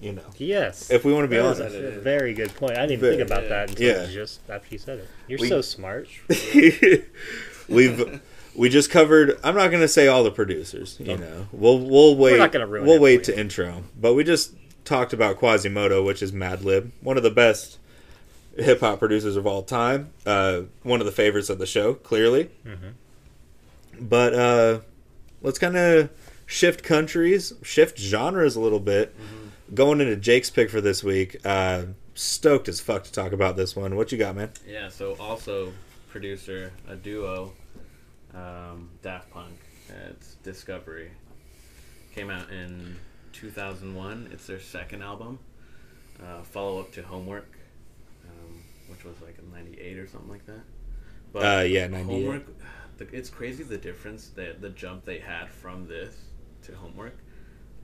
[0.00, 0.22] you know.
[0.36, 0.90] Yes.
[0.90, 1.76] If we want to be That is honest.
[1.76, 2.72] a very good point.
[2.72, 4.06] I didn't even Very- think about that until Yeah.
[4.12, 5.08] just after you said it.
[5.26, 6.08] You're We- so smart.
[7.68, 8.20] We've
[8.54, 9.38] we just covered.
[9.44, 10.96] I'm not going to say all the producers.
[10.98, 12.32] You know, we'll we'll wait.
[12.32, 13.84] We're not gonna ruin we'll it wait to intro.
[13.98, 14.52] But we just
[14.84, 17.78] talked about Quasimoto, which is Madlib, one of the best
[18.58, 20.10] hip hop producers of all time.
[20.26, 22.50] Uh, one of the favorites of the show, clearly.
[24.00, 24.80] But uh,
[25.42, 26.10] let's kind of
[26.46, 29.14] shift countries, shift genres a little bit.
[29.74, 31.36] Going into Jake's pick for this week.
[31.44, 33.94] Uh, stoked as fuck to talk about this one.
[33.96, 34.50] What you got, man?
[34.66, 35.72] Yeah, so also
[36.08, 37.52] producer, a duo,
[38.34, 39.54] um, Daft Punk.
[40.10, 41.10] It's Discovery.
[42.14, 42.96] Came out in
[43.32, 44.30] 2001.
[44.32, 45.38] It's their second album.
[46.22, 47.57] Uh, follow up to Homework,
[48.88, 50.60] which was like a 98 or something like that.
[51.32, 52.04] But Uh, yeah, 98.
[52.24, 52.46] Homework,
[53.12, 56.14] it's crazy the difference, that the jump they had from this
[56.62, 57.16] to Homework.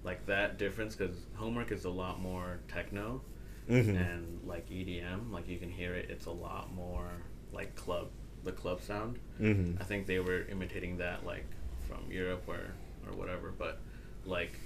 [0.03, 3.23] Like that difference, because Homework is a lot more techno
[3.71, 3.97] Mm-hmm.
[3.97, 6.11] and like EDM, like you can hear it.
[6.11, 7.09] It's a lot more
[7.51, 8.09] like club,
[8.45, 9.19] the club sound.
[9.41, 9.81] Mm-hmm.
[9.81, 11.47] I think they were imitating that like
[11.89, 12.75] from Europe or
[13.07, 13.55] or whatever.
[13.57, 13.81] But
[14.27, 14.59] like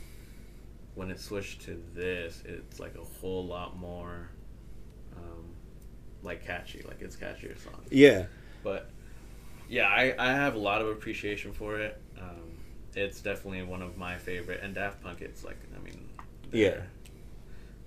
[0.97, 4.31] when it switched to this, it's like a whole lot more
[6.23, 6.83] like catchy.
[6.87, 7.81] Like it's catchier song.
[7.91, 8.27] Yeah.
[8.63, 8.91] But
[9.69, 12.01] yeah, I, I have a lot of appreciation for it.
[12.21, 12.53] Um,
[12.95, 14.61] it's definitely one of my favorite.
[14.63, 16.09] And Daft Punk, it's like I mean,
[16.53, 16.81] Yeah.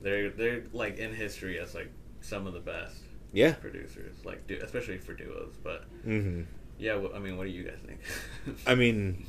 [0.01, 1.89] they're- they're like in history as like
[2.21, 2.97] some of the best
[3.33, 3.53] Yeah.
[3.53, 5.55] producers, like du- especially for duos.
[5.63, 6.43] But Mm-hmm.
[6.79, 7.99] yeah, wh- I mean, what do you guys think?
[8.67, 9.25] I mean,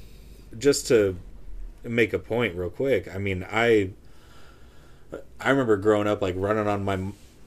[0.59, 1.17] just to
[1.85, 3.13] make a point real quick.
[3.13, 3.91] I mean, I
[5.41, 6.99] I remember growing up like running on my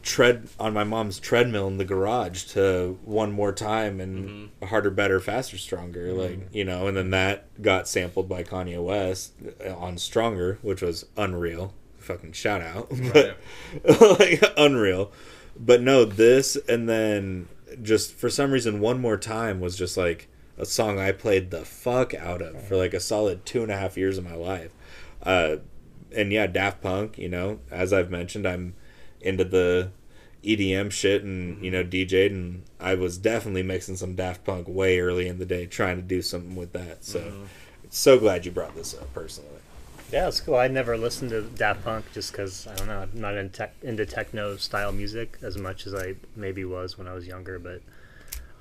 [0.06, 4.65] tread on my mom's treadmill in the garage to one more time and mm-hmm.
[4.68, 6.08] harder, better, faster, stronger.
[6.08, 6.20] Mm-hmm.
[6.20, 9.34] Like you know, and then that got sampled by Kanye West
[9.65, 11.74] uh, on Stronger, which was unreal.
[11.98, 13.38] Fucking shout out, but
[14.20, 15.12] like unreal.
[15.58, 17.48] But no, this and then
[17.82, 21.65] just for some reason, one more time was just like a song I played the
[21.65, 24.72] fuck out of for like a solid two and a half years of my life.
[25.24, 25.58] Uh,
[26.15, 28.76] and yeah, Daft Punk, you know, as I've mentioned, I'm
[29.26, 29.90] into the
[30.44, 35.00] EDM shit and, you know, DJ'd, and I was definitely mixing some Daft Punk way
[35.00, 37.04] early in the day trying to do something with that.
[37.04, 37.48] So,
[37.90, 39.50] so glad you brought this up personally.
[40.12, 40.56] Yeah, it's cool.
[40.56, 43.00] I never listened to Daft Punk just because I don't know.
[43.00, 47.08] I'm not in tech, into techno style music as much as I maybe was when
[47.08, 47.58] I was younger.
[47.58, 47.82] But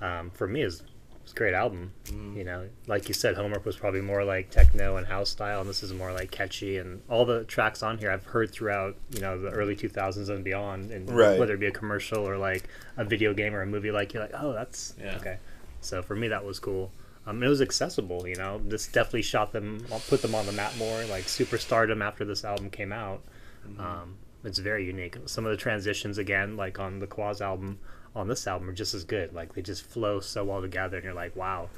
[0.00, 0.82] um, for me, it's
[1.24, 1.90] it's a great album.
[2.36, 5.68] You know, like you said, Homework was probably more like techno and house style, and
[5.68, 6.76] this is more like catchy.
[6.78, 10.44] And all the tracks on here I've heard throughout, you know, the early 2000s and
[10.44, 10.90] beyond.
[10.90, 11.38] And Right.
[11.38, 14.22] whether it be a commercial or like a video game or a movie, like you're
[14.22, 15.16] like, oh, that's Yeah.
[15.16, 15.38] okay.
[15.80, 16.92] So for me, that was cool.
[17.26, 18.60] Um, it was accessible, you know.
[18.64, 22.68] This definitely shot them, put them on the map more, like superstardom after this album
[22.68, 23.22] came out.
[23.78, 25.16] Um, it's very unique.
[25.24, 27.78] Some of the transitions, again, like on the Quaz album,
[28.14, 29.34] on this album, are just as good.
[29.34, 31.68] Like they just flow so well together, and you're like, wow,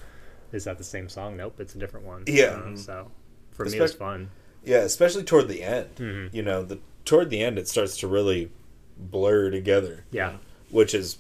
[0.53, 1.37] is that the same song?
[1.37, 2.25] Nope, it's a different one.
[2.27, 2.55] Yeah.
[2.64, 3.11] Um, so
[3.53, 4.31] for me, it's fun.
[4.64, 5.94] Yeah, especially toward the end.
[5.96, 6.35] Mhm.
[6.35, 8.51] You know, the toward the end, it starts to really
[8.96, 10.05] blur together.
[10.11, 10.38] Yeah.
[10.70, 11.18] which is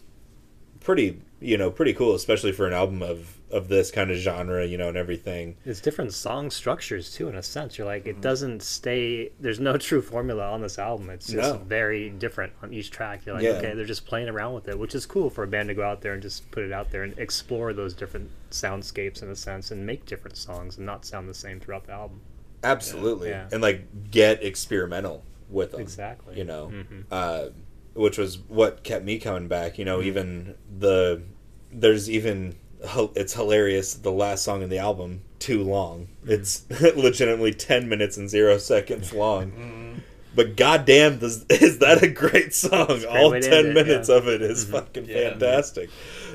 [0.80, 4.66] pretty you know pretty cool, especially for an album of of this kind of genre,
[4.66, 5.56] you know, and everything.
[5.64, 7.78] It's different song structures too, in a sense.
[7.78, 9.30] You're like, it doesn't stay.
[9.38, 11.10] There's no true formula on this album.
[11.10, 11.58] It's just No.
[11.64, 13.24] very different on each track.
[13.24, 13.50] You're like, Yeah.
[13.52, 15.84] okay, they're just playing around with it, which is cool for a band to go
[15.84, 19.36] out there and just put it out there and explore those different soundscapes in a
[19.36, 22.20] sense and make different songs and not sound the same throughout the album.
[22.64, 23.48] Absolutely, Yeah.
[23.52, 25.80] and like get experimental with them.
[25.80, 26.36] Exactly.
[26.36, 27.04] You know, Mhm.
[27.12, 27.50] uh,
[27.94, 29.78] which was what kept me coming back.
[29.78, 31.22] You know, even the
[31.72, 33.94] there's even it's hilarious.
[33.94, 36.08] The last song in the album, too long.
[36.26, 40.02] It's legitimately ten minutes and zero seconds long.
[40.36, 42.88] But goddamn, this, is that a great song?
[42.88, 44.16] great All ten end it, minutes yeah.
[44.16, 45.30] of it is fucking Yeah.
[45.30, 45.88] fantastic.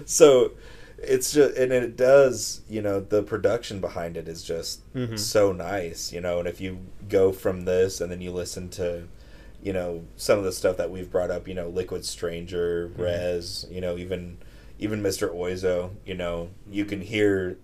[0.06, 0.54] So
[0.98, 4.82] it's just and it does you know the production behind it is just
[5.18, 6.78] so nice you know and if you
[7.10, 9.08] go from this and then you listen to
[9.64, 13.72] you know some of the stuff that we've brought up you know liquid stranger Rezz
[13.72, 14.38] you know even
[14.82, 17.58] even mr oizo you know you can hear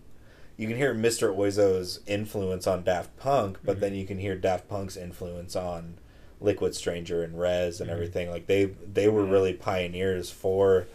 [0.55, 3.81] you can hear mr oizo's influence on daft punk but mm-hmm.
[3.81, 5.97] then you can hear daft punk's influence on
[6.39, 7.89] liquid stranger and Rezz and mm-hmm.
[7.89, 9.31] everything like they they were Yeah.
[9.31, 10.87] really pioneers for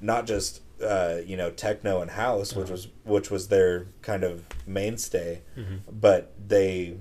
[0.00, 2.72] not just uh, you know techno and house, which uh-huh.
[2.72, 5.42] was which was their kind of mainstay,
[5.90, 6.96] but they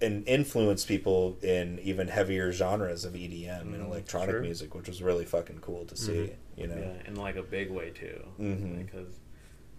[0.00, 4.40] in, influenced people in even heavier genres of EDM and Mm, electronic sure.
[4.40, 6.30] music, which was really fucking cool to see.
[6.58, 8.20] You know, Yeah, in like a big way too.
[8.40, 8.84] Mhm.
[8.84, 9.08] Because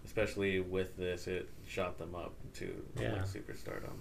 [0.04, 3.12] especially with this, it shot them up to Yeah.
[3.12, 3.96] like superstardom.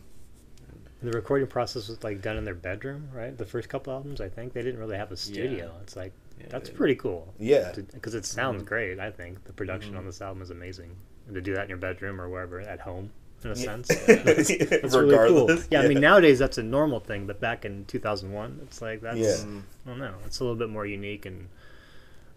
[1.01, 3.37] The recording process was like done in their bedroom, right?
[3.37, 5.73] The first couple albums, I think they didn't really have a studio.
[5.81, 7.33] It's like Yeah, that's pretty cool.
[7.39, 8.67] yeah, because it sounds Mhm.
[8.67, 8.99] great.
[8.99, 9.99] I think the production Mhm.
[9.99, 10.95] on this album is amazing.
[11.27, 13.11] And to do that in your bedroom or wherever at home,
[13.43, 13.63] in a Yeah.
[13.63, 14.15] sense, Yeah.
[14.23, 15.47] that's, that's really cool.
[15.47, 18.99] Regardless, Yeah, I mean nowadays that's a normal thing, but back in 2001, it's like
[19.01, 19.35] that's Yeah.
[19.49, 20.15] Mm, I don't know.
[20.25, 21.47] It's a little bit more unique, and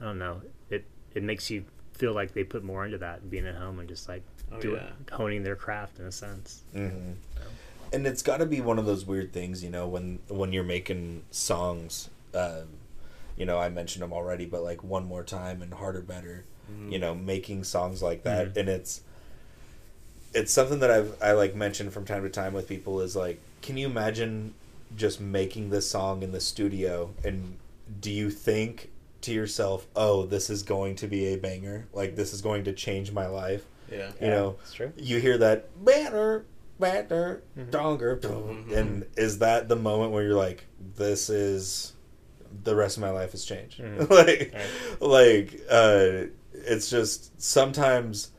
[0.03, 0.43] I don't know.
[0.69, 0.85] It
[1.15, 4.09] it makes you feel like they put more into that being at home and just
[4.09, 4.91] like Oh, do yeah.
[5.17, 6.63] honing their craft in a sense.
[6.75, 7.13] hmm
[7.93, 10.65] And it's got to be one of those weird things, you know, when when you're
[10.65, 12.11] making songs.
[12.35, 12.69] Um,
[13.37, 16.45] you know, I mentioned them already, but like one more time and harder, better.
[16.71, 16.93] mhm.
[16.93, 18.57] You know, making songs like that, Mhm.
[18.61, 19.03] and it's
[20.35, 23.39] it's something that I've I like mentioned from time to time with people is like,
[23.61, 24.55] can you imagine
[24.97, 27.57] just making this song in the studio, and
[28.01, 28.91] do you think
[29.23, 32.73] to yourself, oh, this is going to be a banger, like this is going to
[32.73, 33.65] change my life?
[33.91, 34.11] Yeah.
[34.21, 34.93] You know, it's true.
[34.97, 36.45] you hear that banner,
[36.79, 37.71] banner, Mhm.
[37.71, 38.73] donger, Mhm.
[38.77, 41.93] and is that the moment where you're like, this is
[42.65, 43.81] the rest of my life has changed?
[43.81, 44.09] Mhm.
[44.11, 45.01] like, Right.
[45.01, 48.31] like, uh, it's just sometimes,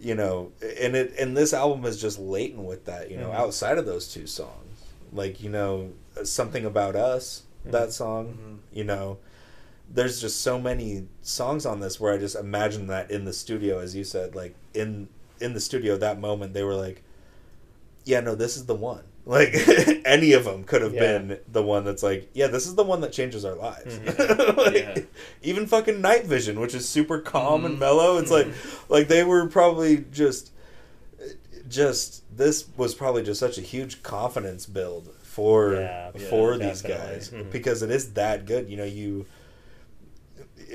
[0.00, 3.34] you know, and it and this album is just latent with that, you know, Mhm.
[3.36, 4.78] outside of those two songs,
[5.12, 5.90] like you know,
[6.24, 9.18] something about us, that song, you know
[9.94, 13.78] there's just so many songs on this where I just imagine that in the studio,
[13.78, 15.08] as you said, like in
[15.40, 17.02] in the studio that moment they were like,
[18.04, 19.04] yeah, no, this is the one.
[19.26, 19.54] Like
[20.04, 21.00] any of them could have Yeah.
[21.18, 23.96] been the one that's like, yeah, this is the one that changes our lives.
[23.98, 24.56] Mhm.
[24.58, 24.98] Like, Yeah.
[25.42, 27.78] Even fucking Night Vision, which is super calm and Mhm.
[27.78, 28.18] mellow.
[28.18, 28.54] It's like Mhm.
[28.90, 30.50] like they were probably just
[31.68, 37.14] just this was probably just such a huge confidence build for Yeah, for these definitely.
[37.14, 37.50] guys Mhm.
[37.50, 38.68] because it is that good.
[38.68, 39.24] You know, you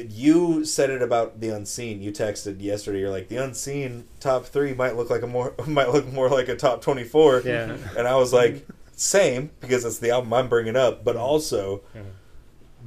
[0.10, 2.02] you said it about the unseen.
[2.02, 3.00] You texted yesterday.
[3.00, 6.48] You're like the unseen top three might look like a more might look more like
[6.48, 7.42] a top twenty four.
[7.46, 7.76] Yeah.
[7.98, 12.04] and I was like, same because it's the album I'm bringing up, but also Mhm.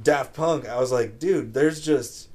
[0.03, 0.67] Daft Punk.
[0.67, 2.29] I was like, dude, there's just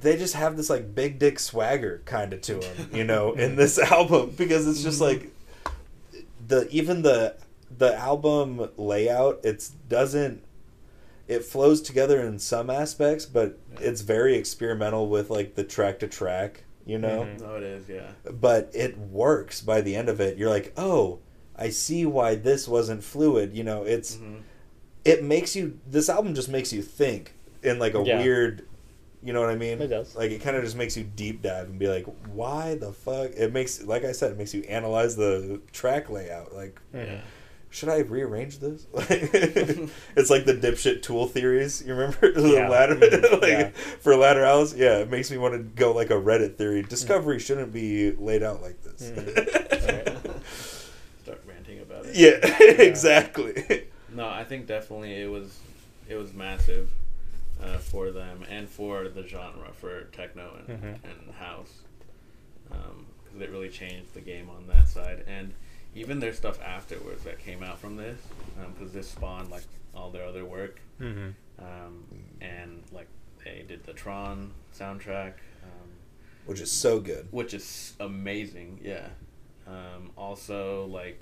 [0.00, 3.56] they just have this like big dick swagger kind of to them, you know, in
[3.56, 5.30] this album because it's just like
[6.46, 7.36] the even the
[7.76, 10.42] the album layout it's doesn't
[11.30, 16.06] it flows together in some aspects but it's very experimental with like the track to
[16.08, 17.40] track you know Mhm.
[17.40, 17.88] No, it is.
[17.88, 18.10] Yeah.
[18.30, 21.20] but it works by the end of it you're like oh
[21.56, 24.40] i see why this wasn't fluid you know it's Mhm.
[25.04, 28.18] it makes you this album just makes you think in like a Yeah.
[28.22, 28.66] weird
[29.22, 30.16] you know what i mean It does.
[30.16, 33.32] like it kind of just makes you deep dive and be like why the fuck
[33.36, 36.80] it makes like i said it makes you analyze the track layout like.
[36.94, 37.20] Yeah.
[37.72, 38.86] Should I rearrange this?
[38.94, 41.80] it's like the dipshit tool theories.
[41.86, 42.68] You remember the Yeah.
[42.68, 43.32] ladder, Mhm.
[43.40, 43.70] like Yeah.
[44.00, 44.76] for Lateralus?
[44.76, 46.82] Yeah, it makes me want to go like a Reddit theory.
[46.82, 49.10] Discovery shouldn't be laid out like this.
[49.10, 50.42] Mhm.
[51.22, 52.16] Start ranting about it.
[52.16, 53.86] yeah, exactly.
[54.12, 55.56] No, I think definitely it was
[56.08, 56.90] it was massive
[57.62, 60.98] uh, for them and for the genre for techno and, Mhm.
[61.04, 61.72] and house
[62.68, 65.52] because it really changed the game on that side and
[65.94, 68.20] even their stuff afterwards that came out from this
[68.74, 71.34] because this spawned like all their other work Mhm.
[71.58, 72.04] um,
[72.40, 73.08] and like
[73.44, 75.32] they did the Tron soundtrack,
[75.64, 75.88] um,
[76.46, 77.26] which is so good.
[77.30, 78.80] which is amazing.
[78.82, 79.08] Yeah.
[79.66, 81.20] Um, also, like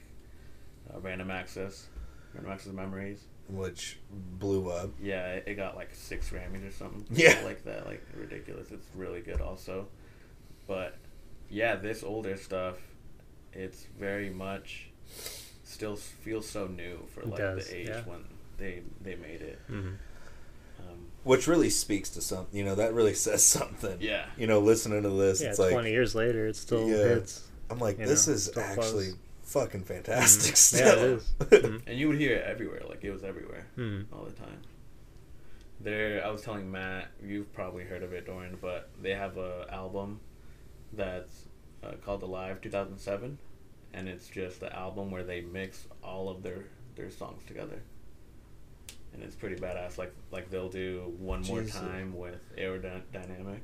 [0.93, 1.87] uh, Random Access,
[2.35, 3.21] Random Access Memories.
[3.49, 4.91] Which blew up.
[5.01, 7.07] Yeah, it, it got like six Grammys or something.
[7.11, 7.41] Yeah.
[7.45, 8.71] like that, like ridiculous.
[8.73, 9.87] It's really good, also.
[10.67, 10.97] But
[11.49, 12.77] yeah, this older stuff,
[13.53, 14.89] it's very much
[15.65, 18.03] still feels so new for like does, the age yeah.
[18.05, 18.25] when
[18.59, 19.59] they they made it.
[19.67, 19.91] hmm
[20.81, 22.57] Um, Which really speaks to something.
[22.57, 23.99] You know, that really says something.
[24.01, 24.27] Yeah.
[24.37, 26.97] You know, listening to this, Yeah, it's like twenty years later, it still Yeah.
[27.15, 27.47] hits.
[27.71, 29.17] I'm like, this know, is actually close.
[29.43, 30.55] fucking fantastic.
[30.55, 30.57] Mhm.
[30.57, 30.87] Still.
[30.87, 31.35] Yeah, it is.
[31.41, 31.83] Mhm.
[31.87, 34.07] and you would hear it everywhere, like it was everywhere Mhm.
[34.13, 34.61] all the time.
[35.81, 39.67] There, I was telling Matt, you've probably heard of it, Dorian, but they have a
[39.71, 40.19] album
[40.93, 41.45] that's
[41.83, 43.39] uh, called Alive 2007,
[43.95, 46.65] and it's just the album where they mix all of their
[46.97, 47.81] their songs together,
[49.13, 49.99] and it's pretty badass.
[49.99, 51.81] Like like they'll do one more Jesus.
[51.81, 53.61] time with Aerodynamic.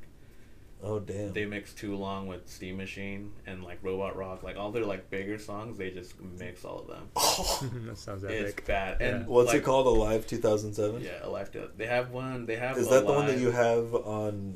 [0.82, 1.32] oh damn.
[1.32, 5.10] They mix Too Long with Steam Machine and like Robot Rock, like all their like
[5.10, 5.78] bigger songs.
[5.78, 7.08] They just mix all of them.
[7.86, 8.36] that sounds epic.
[8.40, 8.66] It's epic.
[8.66, 9.00] bad.
[9.00, 9.26] And Yeah.
[9.26, 9.86] What's like, it called?
[9.86, 11.02] Alive 2007.
[11.02, 11.50] Yeah, Alive.
[11.52, 12.46] to- They have one.
[12.46, 12.76] They have.
[12.78, 14.54] Is that the one that you have on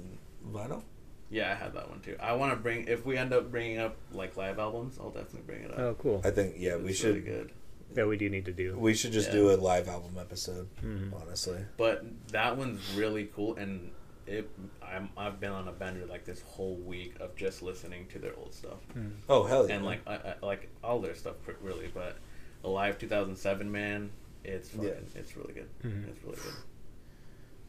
[0.53, 0.83] vinyl?
[1.31, 2.17] Yeah, I had that one too.
[2.21, 2.87] I want to bring.
[2.89, 5.79] If we end up bringing up like live albums, I'll definitely bring it up.
[5.79, 6.21] Oh, cool.
[6.25, 7.53] I think yeah, we It's should really good.
[7.95, 8.79] Yeah, we do need to do.
[8.79, 9.35] we should just Yeah.
[9.35, 10.69] do a live album episode.
[10.83, 11.13] Mhm.
[11.21, 13.91] Honestly, But that one's really cool, and
[14.27, 14.49] it.
[14.83, 15.11] I'm.
[15.17, 18.55] I've been on a bender like this whole week of just listening to their old
[18.55, 19.13] stuff, Mhm.
[19.29, 21.89] oh hell yeah, and like I, I, like all their stuff pr- really.
[21.93, 22.17] But
[22.65, 24.11] Alive 2007, man,
[24.45, 25.21] it's fucking, Yeah.
[25.21, 25.69] it's really good.
[25.85, 26.09] Mhm.
[26.09, 26.55] It's really good.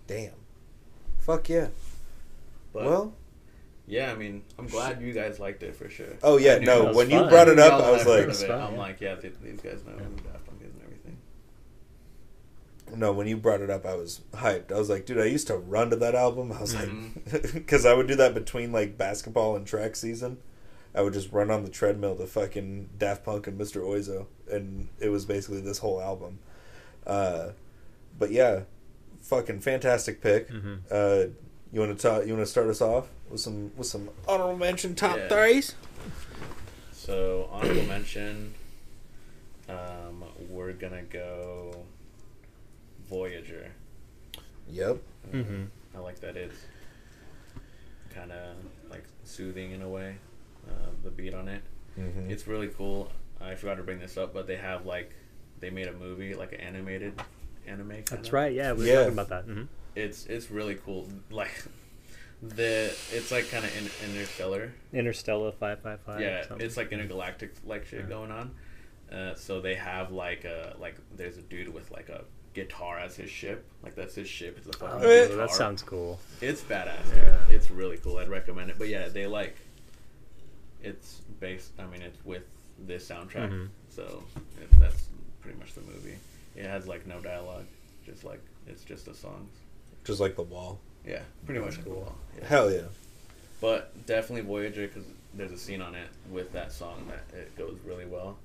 [0.07, 0.33] damn,
[1.19, 1.67] fuck yeah.
[2.73, 3.13] But well,
[3.89, 6.15] yeah, I mean, I'm glad you guys liked it for sure.
[6.23, 6.85] oh yeah, no.
[6.85, 8.47] was When you brought it up, Y'all I was like, heard of It's it.
[8.47, 10.03] fun, I'm like, yeah, these guys know Yeah.
[10.03, 11.17] who Daft Punk is and everything.
[12.95, 13.11] no.
[13.11, 14.71] When you brought it up, I was hyped.
[14.71, 16.51] I was like, dude, I used to run to that album.
[16.51, 17.29] I was Mm-hmm.
[17.33, 20.37] like, because I would do that between like basketball and track season.
[20.95, 23.81] I would just run on the treadmill to fucking Daft Punk and Mr.
[23.83, 26.39] Oizo, and it was basically this whole album.
[27.05, 27.49] Uh,
[28.17, 28.61] but yeah,
[29.21, 30.49] fucking fantastic pick.
[30.49, 30.79] Mhm.
[30.89, 31.29] Uh,
[31.71, 32.25] you want to talk?
[32.25, 35.27] You want to start us off with some with some honorable mention top Yeah.
[35.29, 35.75] threes?
[36.91, 38.53] So honorable mention,
[39.67, 41.85] um, we're gonna go
[43.09, 43.71] Voyager.
[44.69, 44.97] Yep.
[45.33, 45.67] Um, Mhm.
[45.95, 46.55] I like that it's
[48.13, 48.55] kind of
[48.89, 50.15] like soothing in a way.
[50.67, 51.63] Uh, the beat on it,
[51.97, 52.29] Mm-hmm.
[52.29, 53.11] it's really cool.
[53.41, 55.13] I forgot to bring this up, but they have like
[55.59, 57.19] they made a movie like an animated
[57.65, 57.89] anime.
[57.89, 58.15] Kinda.
[58.15, 58.53] That's right.
[58.53, 58.95] Yeah, we were Yeah.
[58.99, 59.47] talking about that.
[59.47, 59.63] Mm-hmm.
[59.95, 61.07] It's it's really cool.
[61.31, 61.63] Like
[62.41, 64.71] the it's like kind of in, interstellar.
[64.93, 66.21] Interstella five five five.
[66.21, 68.05] yeah, it's like intergalactic like shit Yeah.
[68.07, 68.51] going on.
[69.11, 72.23] Uh, so they have like a like there's a dude with like a
[72.53, 73.65] guitar as his ship.
[73.83, 74.57] Like that's his ship.
[74.57, 75.35] It's a Oh, fucking Yeah.
[75.35, 76.19] that sounds cool.
[76.41, 77.09] It's badass.
[77.09, 77.17] Dude.
[77.17, 77.37] Yeah.
[77.49, 78.17] It's really cool.
[78.17, 78.77] I'd recommend it.
[78.77, 79.55] But yeah, they like
[80.81, 81.71] it's based.
[81.79, 82.43] I mean, it's with
[82.77, 83.49] this soundtrack.
[83.51, 83.69] Mhm.
[83.89, 84.23] So
[84.61, 85.09] it, that's
[85.41, 86.15] pretty much the movie.
[86.55, 87.65] It has like no dialogue.
[88.05, 89.51] Just like it's just the songs.
[90.05, 90.79] Just like the wall.
[91.09, 91.93] Yeah, pretty much That's cool.
[91.95, 92.15] cool.
[92.37, 92.47] Yeah.
[92.47, 92.81] Hell yeah.
[93.61, 97.77] But definitely Voyager because there's a scene on it with that song that it goes
[97.85, 98.37] really well.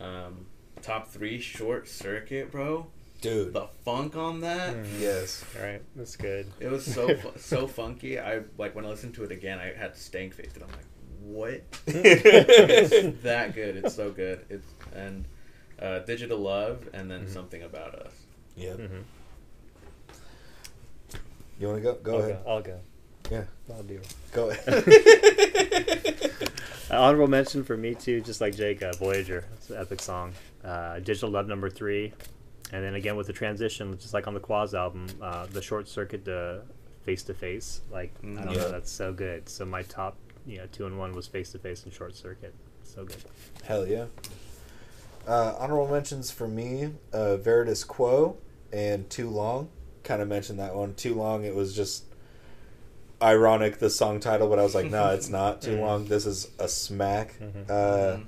[0.00, 0.46] Um,
[0.82, 2.86] top three, Short Circuit, bro.
[3.22, 3.54] Dude.
[3.54, 5.00] The funk on that, Mhm.
[5.00, 5.42] Yes.
[5.56, 6.52] All right, that's good.
[6.60, 8.18] it was so fu- so funky.
[8.20, 10.84] I like when I listened to it again, I had stank face, and I'm like,
[11.22, 11.62] what?
[11.86, 13.76] it's that good.
[13.76, 14.44] It's so good.
[14.50, 15.24] It's and
[15.80, 17.32] uh, Digital Love, and then Mhm.
[17.32, 18.12] something about us.
[18.56, 18.76] Yep.
[18.80, 18.96] hmm
[21.58, 21.94] You want to go?
[22.02, 22.44] Go I'll ahead.
[22.44, 22.50] Go.
[22.50, 22.80] I'll go.
[23.30, 23.44] Yeah.
[23.74, 24.00] I'll do.
[24.32, 24.84] Go ahead.
[26.90, 29.44] Honorable mention for me too, just like Jake, uh, Voyager.
[29.54, 30.32] It's an epic song.
[30.64, 32.12] Uh, Digital Love number three,
[32.72, 35.88] and then again with the transition, just like on the Quaz album, uh, the short
[35.88, 36.62] circuit to
[37.04, 37.80] Face to Face.
[37.90, 38.60] Like I don't Yeah.
[38.62, 39.48] know, that's so good.
[39.48, 40.16] So my top,
[40.46, 42.54] you know, two and one was Face to Face and Short Circuit.
[42.84, 43.16] So good.
[43.64, 44.06] Hell yeah.
[45.26, 48.36] Uh, honorable mentions for me: uh, Veridis Quo
[48.72, 49.68] and Too Long.
[50.06, 50.94] Kind of mentioned that one.
[50.94, 51.42] Too Long.
[51.44, 52.04] It was just
[53.20, 55.80] ironic the song title, but I was like, no, it's not too Mhm.
[55.80, 56.04] long.
[56.06, 57.34] This is a smack.
[57.40, 57.68] Mhm.
[57.68, 58.18] Uh.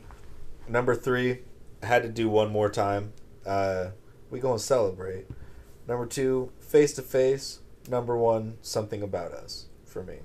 [0.67, 1.43] Number three,
[1.83, 3.13] had to do one more time.
[3.47, 3.91] Uh,
[4.29, 5.27] we gonna celebrate.
[5.87, 7.61] Number two, face to face.
[7.89, 10.19] Number one, something about us for me.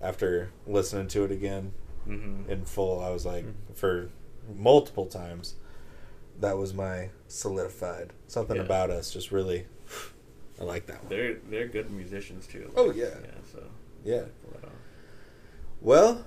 [0.00, 1.72] After listening to it again
[2.08, 2.48] Mhm.
[2.48, 3.52] in full, I was like, Mhm.
[3.74, 4.08] for
[4.52, 5.56] multiple times,
[6.40, 8.12] that was my solidified.
[8.28, 8.62] Something Yeah.
[8.62, 9.66] about us just really,
[10.60, 11.08] I like that one.
[11.10, 12.70] They're they're good musicians too.
[12.76, 13.04] Oh, yeah.
[13.04, 13.30] Yeah.
[13.52, 13.62] So.
[14.04, 14.20] Yeah.
[14.52, 14.72] right.
[15.80, 16.24] Well,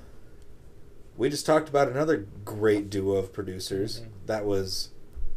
[1.17, 4.01] we just talked about another great duo of producers.
[4.01, 4.05] Mhm.
[4.27, 4.89] That was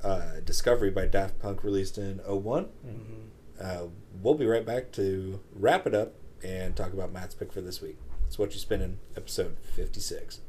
[0.05, 2.67] uh, Discovery by Daft Punk, released in 01.
[2.87, 3.29] Mhm.
[3.61, 3.87] uh,
[4.21, 7.81] we'll be right back to wrap it up and talk about Matt's pick for this
[7.81, 7.97] week.
[8.27, 10.41] It's Whatchu Spinnin' episode 56.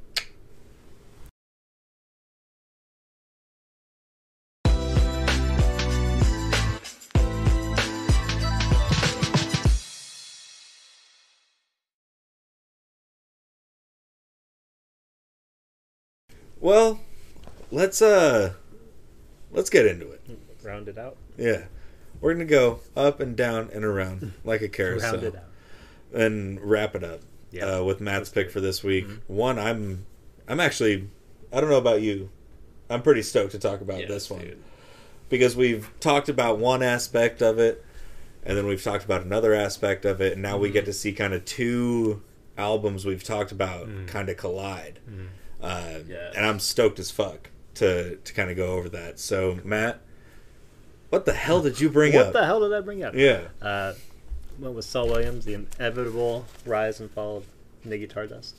[16.63, 17.01] Well,
[17.71, 18.53] let's uh
[19.51, 20.21] let's get into it.
[20.63, 21.17] Round it out.
[21.37, 21.63] Yeah.
[22.21, 26.21] We're going to go up and down and around like a carousel Round it out.
[26.21, 27.19] and wrap it up
[27.51, 27.65] Yeah.
[27.79, 29.05] uh, with Matt's pick for this week.
[29.05, 29.33] Mm-hmm.
[29.35, 30.05] One, I'm
[30.47, 31.09] I'm actually
[31.51, 32.29] I don't know about you.
[32.89, 34.63] I'm pretty stoked to talk about Yes, this one dude.
[35.27, 37.83] because we've talked about one aspect of it
[38.45, 40.73] and then we've talked about another aspect of it and now we Mm-hmm.
[40.75, 42.21] get to see kind of two
[42.57, 44.05] albums we've talked about Mm-hmm.
[44.05, 44.99] kind of collide.
[45.63, 46.33] Uh, Yes.
[46.35, 49.19] and I'm stoked as fuck to to kind of go over that.
[49.19, 49.99] So, Matt,
[51.09, 52.33] what the hell did you bring What up?
[52.33, 53.15] What the hell did I bring up?
[53.15, 53.41] Yeah.
[53.61, 53.93] Uh,
[54.59, 57.45] went with Saul Williams, The Inevitable Rise and Fall of
[57.87, 58.53] Niggy Tardust.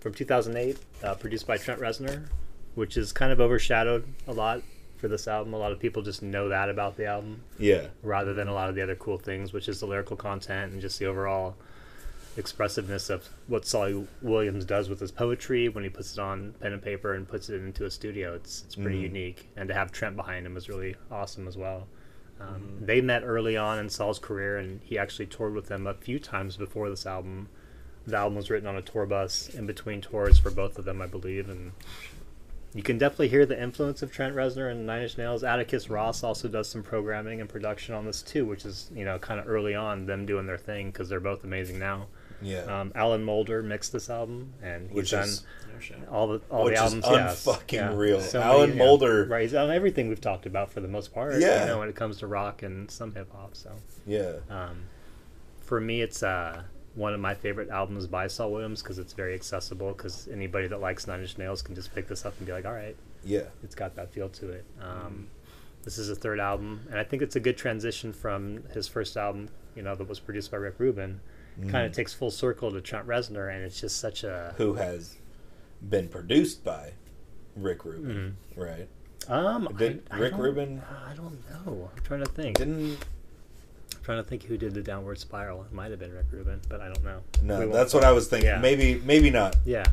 [0.00, 2.24] From 2008, uh, produced by Trent Reznor,
[2.74, 4.60] which is kind of overshadowed a lot
[4.98, 5.54] for this album.
[5.54, 7.86] A lot of people just know that about the album Yeah.
[8.02, 10.80] rather than a lot of the other cool things, which is the lyrical content and
[10.82, 11.56] just the overall
[12.36, 16.72] expressiveness of what Saul Williams does with his poetry when he puts it on pen
[16.72, 18.34] and paper and puts it into a studio.
[18.34, 19.02] It's it's pretty Mhm.
[19.02, 21.86] unique, and to have Trent behind him is really awesome as well.
[22.40, 22.86] Um, Mm-hmm.
[22.86, 26.18] They met early on in Saul's career, and he actually toured with them a few
[26.18, 27.48] times before this album.
[28.06, 31.00] The album was written on a tour bus in between tours for both of them,
[31.00, 31.72] I believe, and
[32.74, 35.44] you can definitely hear the influence of Trent Reznor and Nine Inch Nails.
[35.44, 39.18] Atticus Ross also does some programming and production on this too, which is you know
[39.18, 42.08] kind of early on them doing their thing because they're both amazing now.
[42.44, 42.80] Yeah.
[42.80, 45.44] Um, Alan Moulder mixed this album, and he's Which done is
[46.10, 47.04] all the all Which the is albums.
[47.10, 47.44] yes.
[47.46, 47.94] unfucking Yeah.
[47.96, 48.20] real.
[48.20, 48.84] So Alan many- yeah.
[48.84, 49.42] Moulder- right?
[49.42, 51.34] He's done everything we've talked about for the most part.
[51.40, 51.62] Yeah.
[51.62, 53.54] you know, when it comes to rock and some hip hop.
[53.56, 53.72] So
[54.06, 54.34] yeah.
[54.50, 54.84] um,
[55.60, 56.62] for me, it's uh,
[56.94, 59.92] one of my favorite albums by Saul Williams because it's very accessible.
[59.92, 62.64] Because anybody that likes Nine Inch Nails can just pick this up and be like,
[62.66, 63.44] all right, Yeah.
[63.62, 64.64] it's got that feel to it.
[64.80, 65.28] Um,
[65.82, 69.18] This is a third album, and I think it's a good transition from his first
[69.18, 71.20] album, you know, that was produced by Rick Rubin.
[71.68, 75.16] Kind of takes full circle to Trent Reznor, and it's just such a Who has
[75.88, 76.92] been produced by
[77.56, 78.60] Rick Rubin, Mm-hmm.
[78.60, 78.88] right?
[79.28, 79.68] um.
[79.78, 81.90] Did I, I Rick Rubin I don't know.
[81.96, 82.58] I'm trying to think.
[82.58, 82.96] didn't?
[83.94, 85.62] I'm trying to think who did the Downward Spiral.
[85.62, 87.20] It might have been Rick Rubin, but I don't know.
[87.42, 88.02] No, that's what.
[88.04, 88.48] I was thinking.
[88.48, 88.58] Yeah.
[88.58, 89.56] Maybe, maybe not.
[89.64, 89.84] Yeah.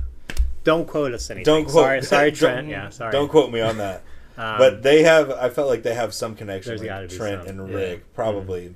[0.63, 1.45] Don't quote us anything.
[1.45, 1.83] Don't quote.
[1.83, 2.67] Sorry, sorry, Trent.
[2.67, 3.11] yeah, sorry.
[3.11, 4.03] Don't quote me on that.
[4.37, 5.29] Um, but they have.
[5.29, 7.75] I felt like they have some connection with Trent and yeah.
[7.75, 8.73] Rick, probably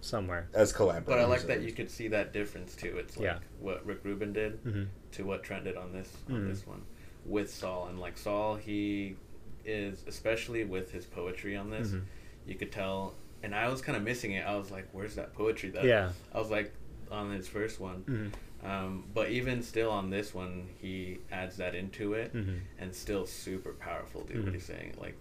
[0.00, 0.48] somewhere.
[0.54, 1.06] as collaborators.
[1.08, 2.96] But I like that you could see that difference too.
[2.98, 3.38] It's like Yeah.
[3.58, 4.86] what Rick Rubin did Mhm.
[5.12, 6.48] to what Trent did on this on Mhm.
[6.48, 6.82] this one
[7.26, 7.88] with Saul.
[7.88, 9.16] And like Saul, he
[9.64, 11.88] is especially with his poetry on this.
[11.88, 12.02] Mhm.
[12.46, 14.46] You could tell, and I was kind of missing it.
[14.46, 16.12] I was like, "Where's that poetry?" That Yeah.
[16.32, 16.72] I was like
[17.10, 18.04] on his first one.
[18.04, 18.32] Mhm.
[18.66, 22.60] Um, but even still on this one, he adds that into it, Mhm.
[22.78, 24.44] and still super powerful, dude.
[24.44, 25.16] What he's saying, like,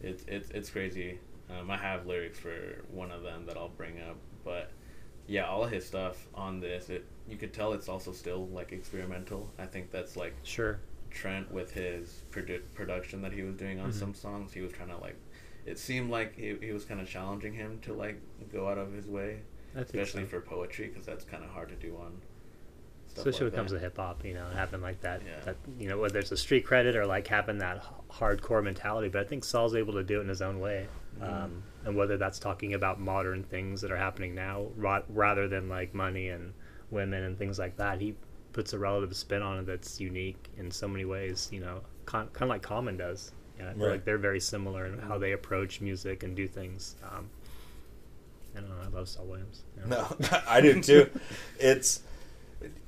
[0.00, 1.18] it's it's it's crazy.
[1.50, 4.70] Um, I have lyrics for one of them that I'll bring up, but
[5.26, 9.50] yeah, all his stuff on this, it you could tell it's also still like experimental.
[9.58, 10.78] I think that's like Sure.
[11.10, 13.94] Trent with his produ- production that he was doing on Mhm.
[13.94, 14.52] some songs.
[14.52, 15.16] He was trying to like,
[15.66, 18.20] it seemed like he, he was kind of challenging him to like
[18.52, 19.40] go out of his way,
[19.74, 20.28] especially so.
[20.28, 22.20] for poetry because that's kind of hard to do on.
[23.16, 25.40] Especially when it comes to hip hop, you know, having like that, Yeah.
[25.44, 29.08] that you know, whether it's a street credit or like having that hardcore mentality.
[29.08, 30.86] But I think Saul's able to do it in his own way,
[31.20, 31.24] Mm-hmm.
[31.34, 35.68] um, and whether that's talking about modern things that are happening now, ra- rather than
[35.68, 36.52] like money and
[36.90, 38.14] women and things like that, he
[38.52, 41.48] puts a relative spin on it that's unique in so many ways.
[41.50, 43.32] You know, con- kind of like Common does.
[43.58, 43.92] Yeah, I feel Right.
[43.92, 46.94] like they're very similar in how they approach music and do things.
[47.02, 47.28] Um,
[48.56, 48.76] I don't know.
[48.84, 49.62] I love Saul Williams.
[49.86, 50.16] know.
[50.20, 51.10] No, I do too.
[51.60, 52.02] It's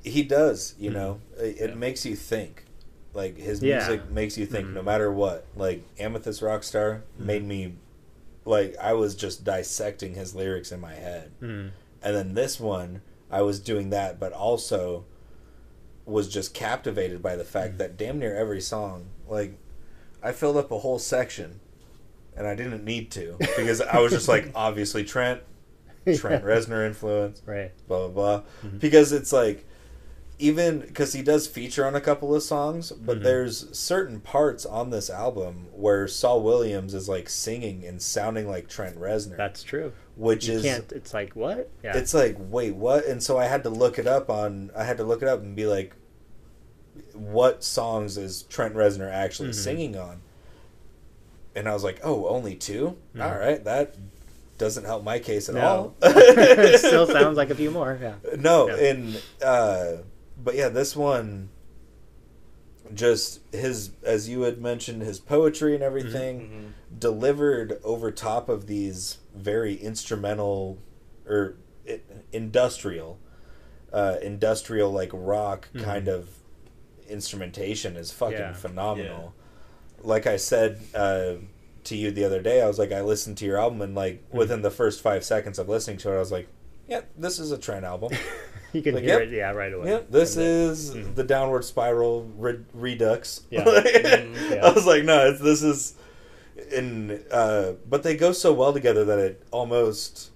[0.02, 0.94] he does, you Mhm.
[0.94, 1.20] know.
[1.38, 1.74] It, it Yeah.
[1.76, 2.64] makes you think.
[3.12, 3.78] Like his Yeah.
[3.78, 4.74] music makes you think, Mhm.
[4.74, 5.44] no matter what.
[5.56, 7.74] Like Amethyst Rockstar made me
[8.44, 11.70] like I was just dissecting his lyrics in my head, Mhm.
[12.02, 15.04] and then this one I was doing that, but also
[16.06, 17.78] was just captivated by the fact Mhm.
[17.78, 19.58] that damn near every song, like
[20.22, 21.60] I filled up a whole section,
[22.36, 25.42] and I didn't need to because I was just like, obviously Trent,
[26.16, 27.72] Trent Reznor influence Right.
[27.88, 28.80] blah blah blah Mhm.
[28.80, 29.66] because it's like
[30.38, 33.22] even because he does feature on a couple of songs but Mhm.
[33.24, 38.66] there's certain parts on this album where Saul Williams is like singing and sounding like
[38.68, 39.92] Trent Reznor That's true.
[40.16, 40.90] which you is can't.
[40.92, 41.68] It's like what?
[41.84, 41.96] Yeah.
[41.96, 44.96] it's like wait what and so I had to look it up on I had
[44.96, 45.94] to look it up and be like
[47.12, 49.55] what songs is Trent Reznor actually Mhm.
[49.55, 50.22] singing on
[51.55, 53.22] and I was like oh only 2 Mhm.
[53.24, 53.94] All right that
[54.61, 55.61] doesn't help my case at No.
[55.66, 55.96] all.
[56.02, 57.98] it still sounds like a few more.
[58.00, 58.14] Yeah.
[58.38, 58.76] no, Yeah.
[58.90, 59.92] and uh,
[60.42, 61.48] but yeah, this one
[62.92, 66.98] just his as you had mentioned his poetry and everything Mhm.
[67.00, 70.78] delivered over top of these very instrumental
[71.26, 71.56] or
[72.32, 73.18] industrial
[73.92, 75.82] uh, industrial like rock Mhm.
[75.84, 76.28] kind of
[77.08, 78.52] instrumentation is fucking Yeah.
[78.52, 79.34] phenomenal
[80.02, 81.34] like i said uh,
[81.85, 84.22] to you the other day i was like i listened to your album and like
[84.28, 84.39] Mm-hmm.
[84.39, 86.49] within the first five seconds of listening to it i was like
[86.89, 88.12] yeah this is a Trent album
[88.72, 89.28] You can Like, hear yep.
[89.28, 89.91] it, yeah, right away.
[89.91, 91.14] yeah this And is Mhm.
[91.16, 93.64] the downward spiral re- redux Yeah.
[93.64, 94.51] Mhm.
[94.51, 94.66] Yeah.
[94.66, 95.95] i was like no it's, this is
[96.72, 100.31] in uh, but they go so well together that it almost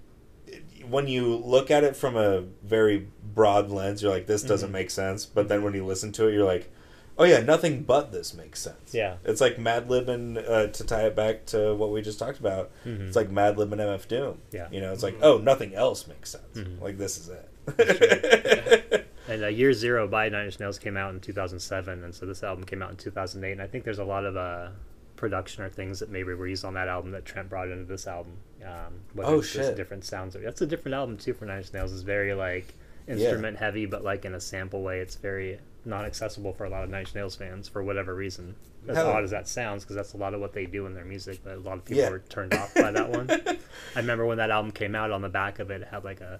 [0.88, 4.72] when you look at it from a very broad lens you're like this doesn't Mhm.
[4.72, 6.70] make sense but then when you listen to it you're like
[7.18, 9.16] oh yeah nothing but this makes sense Yeah.
[9.24, 12.70] it's like Madlib and uh, to tie it back to what we just talked about
[12.84, 13.06] Mhm.
[13.08, 14.68] it's like Madlib and mf doom Yeah.
[14.72, 15.22] you know it's like Mhm.
[15.24, 16.80] oh nothing else makes sense Mhm.
[16.80, 17.48] like this is it
[19.26, 22.42] And uh, Year Zero by Nine Inch Nails came out in 2007, and so this
[22.42, 23.52] album came out in 2008.
[23.52, 24.68] And I think there's a lot of uh,
[25.16, 28.06] production or things that maybe were used on that album that Trent brought into this
[28.06, 28.34] album.
[28.62, 29.76] Um, whether Oh, it's just shit.
[29.78, 30.36] different sounds.
[30.38, 31.94] That's a different album too for Nine Inch Nails.
[31.94, 32.74] It's very like
[33.08, 35.00] instrument heavy, but like in a sample way.
[35.00, 38.54] It's very not accessible for a lot of Nine Inch Nails fans for whatever reason.
[38.88, 39.08] As Hell.
[39.12, 41.40] odd as that sounds, because that's a lot of what they do in their music.
[41.42, 42.10] But a lot of people Yeah.
[42.10, 43.30] were turned off by that one.
[43.96, 45.10] I remember when that album came out.
[45.10, 46.38] On the back of it, it had like a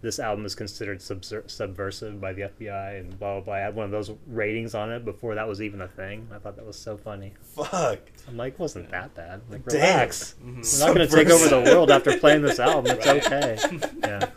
[0.00, 3.54] this album is considered subser- subversive by the FBI and blah blah blah.
[3.54, 6.28] I had one of those ratings on it before that was even a thing.
[6.32, 7.34] I thought that was so funny.
[7.42, 9.40] fuck I'm like, wasn't that bad?
[9.50, 9.80] Like, Damn.
[9.80, 10.34] relax.
[10.44, 10.80] Mhm.
[10.80, 12.96] We're not going to take over the world after playing this album.
[12.96, 13.26] It's Right.
[13.26, 13.88] okay.
[14.04, 14.28] Yeah.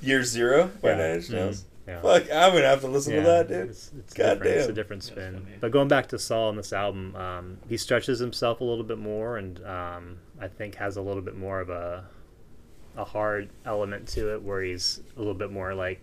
[0.00, 0.96] year zero by Yeah.
[0.98, 1.30] Nine Inch.
[1.30, 1.64] Nails.
[1.86, 2.00] Yeah.
[2.00, 4.56] fuck i'm gonna have to listen to that dude It's, it's God different.
[4.56, 5.34] It's a different spin.
[5.42, 5.56] funny.
[5.60, 8.98] But going back to Saul on this album, um, he stretches himself a little bit
[8.98, 12.04] more, and um, I think has a little bit more of a
[12.96, 16.00] a hard element to it, where he's a little bit more like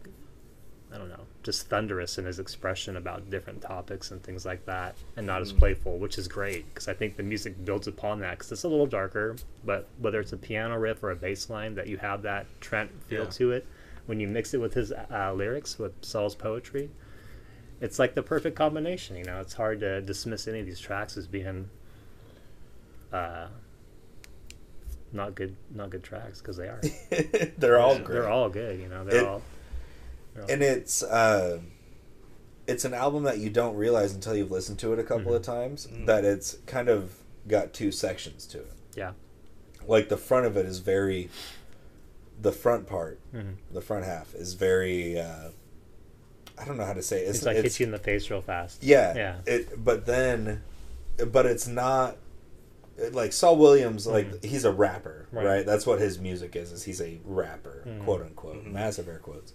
[0.92, 4.96] I don't know, just thunderous in his expression about different topics and things like that,
[5.16, 5.60] and not as Mm.
[5.60, 8.68] playful, which is great because I think the music builds upon that because it's a
[8.68, 9.36] little darker.
[9.64, 12.90] But whether it's a piano riff or a bass line, that you have that Trent
[13.08, 13.30] feel Yeah.
[13.30, 13.68] to it
[14.10, 16.90] when you mix it with his uh, lyrics with Saul's poetry.
[17.80, 19.40] It's like the perfect combination, you know.
[19.40, 21.70] It's hard to dismiss any of these tracks as being
[23.14, 23.48] uh,
[25.14, 26.82] not good, not good tracks because they are.
[27.60, 28.02] they're all Yeah.
[28.02, 29.06] great They're all good, you know.
[29.06, 29.42] They're It- all.
[30.34, 31.60] they're all- and it's uh
[32.68, 35.36] it's an album that you don't realize until you've listened to it a couple Mhm.
[35.38, 36.06] of times Mhm.
[36.08, 37.16] that it's kind of
[37.48, 39.14] got two sections to it yeah.
[39.88, 41.30] like the front of it is very
[42.42, 43.56] the front part Mhm.
[43.72, 45.50] the front half is very uh
[46.58, 47.30] i don't know how to say it.
[47.30, 48.84] It's, like hits you in the face real fast.
[48.84, 49.36] yeah Yeah.
[49.46, 50.62] it but then
[51.32, 52.18] but it's not
[53.12, 54.44] like Saul Williams like Mhm.
[54.46, 55.46] he's a rapper right.
[55.46, 55.66] Right.
[55.66, 58.04] that's what his music is is he's a rapper Mhm.
[58.04, 58.72] quote unquote Mhm.
[58.74, 59.54] massive air quotes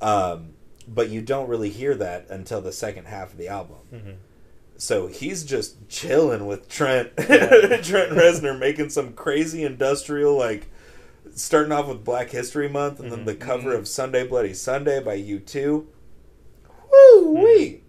[0.00, 0.54] um
[0.88, 4.10] but you don't really hear that until the second half of the album hmm
[4.76, 7.26] so he's just chilling with Trent Yeah.
[7.82, 10.68] Trent Reznor making some crazy industrial like
[11.34, 13.26] starting off with Black History Month and then Mhm.
[13.26, 13.78] the cover Mhm.
[13.78, 15.86] of Sunday Bloody Sunday by U2
[16.90, 17.82] woo wee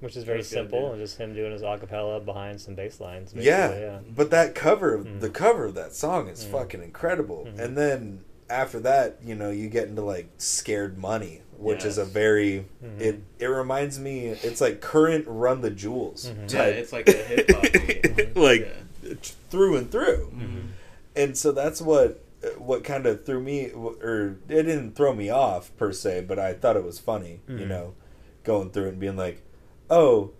[0.00, 0.90] Which is very That's good, simple, yeah.
[0.92, 3.34] and just him doing his acapella behind some bass lines.
[3.36, 3.98] yeah, yeah.
[4.16, 5.20] but that cover Mhm.
[5.20, 6.50] the cover of that song is Mhm.
[6.52, 7.60] fucking incredible Mhm.
[7.60, 12.02] and then after that you know you get into like scared money which is a
[12.02, 12.10] Yes.
[12.10, 12.64] very
[12.98, 16.32] it it reminds me it's like current run the jewels.
[16.40, 17.62] Yeah, type it's like a hip hop
[18.36, 18.68] like
[19.02, 19.14] Yeah.
[19.50, 20.32] through and through
[21.14, 22.20] and so that's what
[22.70, 26.52] what kind of threw me or it didn't throw me off per se but i
[26.52, 27.68] thought it was funny you Mhm.
[27.68, 27.94] know
[28.44, 29.42] going through it and being like
[29.90, 30.30] oh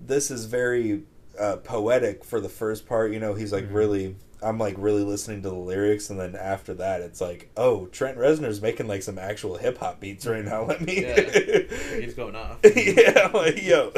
[0.00, 1.02] this is very
[1.40, 3.74] uh, poetic for the first part you know he's like Mhm.
[3.74, 7.86] really i'm like really listening to the lyrics and then after that it's like oh
[7.86, 11.20] trent reznor's making like some actual hip-hop beats right now let me Yeah.
[12.00, 12.58] He's going off.
[12.76, 13.92] yeah like yo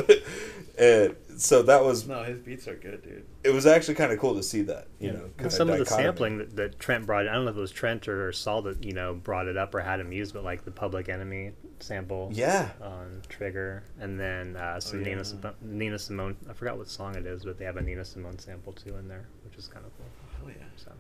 [0.81, 3.25] and so that was No, his beats are good, dude.
[3.45, 5.79] it was actually kind of cool to see that you know And kinda some of
[5.79, 8.63] the sampling that, that Trent brought, I don't know if it was Trent or Saul
[8.63, 11.53] that you know brought it up or had him use, but like the Public Enemy
[11.79, 15.09] sample yeah on Trigger, and then uh, some Oh, yeah.
[15.11, 16.37] Nina Simone, Nina Simone.
[16.49, 19.07] I forgot what song it is, but they have a Nina Simone sample too in
[19.09, 20.07] there, which is kind of cool.
[20.41, 20.67] Hell yeah.
[20.77, 20.93] So,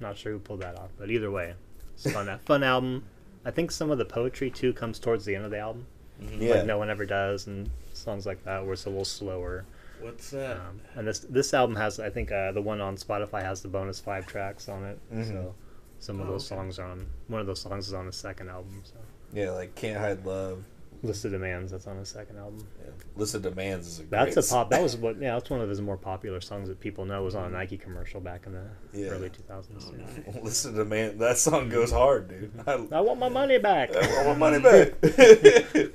[0.00, 1.54] not sure who pulled that off, but either way,
[1.94, 2.38] it's fun.
[2.44, 3.04] fun album.
[3.44, 5.86] I think some of the poetry too comes towards the end of the album,
[6.22, 6.40] Mhm.
[6.40, 6.54] Yeah.
[6.54, 7.70] like No One Ever Does, and
[8.04, 9.64] songs like that, where it's a little slower.
[10.00, 10.56] What's that?
[10.58, 13.68] Um, and this this album has, I think, uh, the one on Spotify has the
[13.68, 14.98] bonus five tracks on it.
[15.12, 15.28] Mhm.
[15.28, 15.54] So
[15.98, 16.60] some of Oh, those okay.
[16.60, 17.06] songs are on.
[17.28, 18.82] One of those songs is on the second album.
[18.84, 18.94] So
[19.32, 20.64] Yeah, like Can't Hide Love,
[21.02, 21.70] List of Demands.
[21.72, 22.66] That's on his second album.
[22.82, 22.90] Yeah.
[23.16, 24.70] List of Demands is a That's great a pop.
[24.70, 25.18] That was what.
[25.20, 27.22] Yeah, that's one of his more popular songs that people know.
[27.22, 29.08] Was on a Nike commercial back in the Yeah.
[29.10, 29.86] early 2000s.
[29.88, 29.92] Oh,
[30.32, 30.36] nice.
[30.42, 31.18] List of Demands.
[31.18, 32.52] That song goes hard, dude.
[32.66, 33.94] I, I want my money back.
[33.96, 34.94] I want my money back.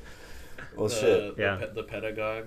[0.80, 1.36] well, the, shit.
[1.38, 1.56] The, Yeah.
[1.58, 2.46] pe- the pedagogue.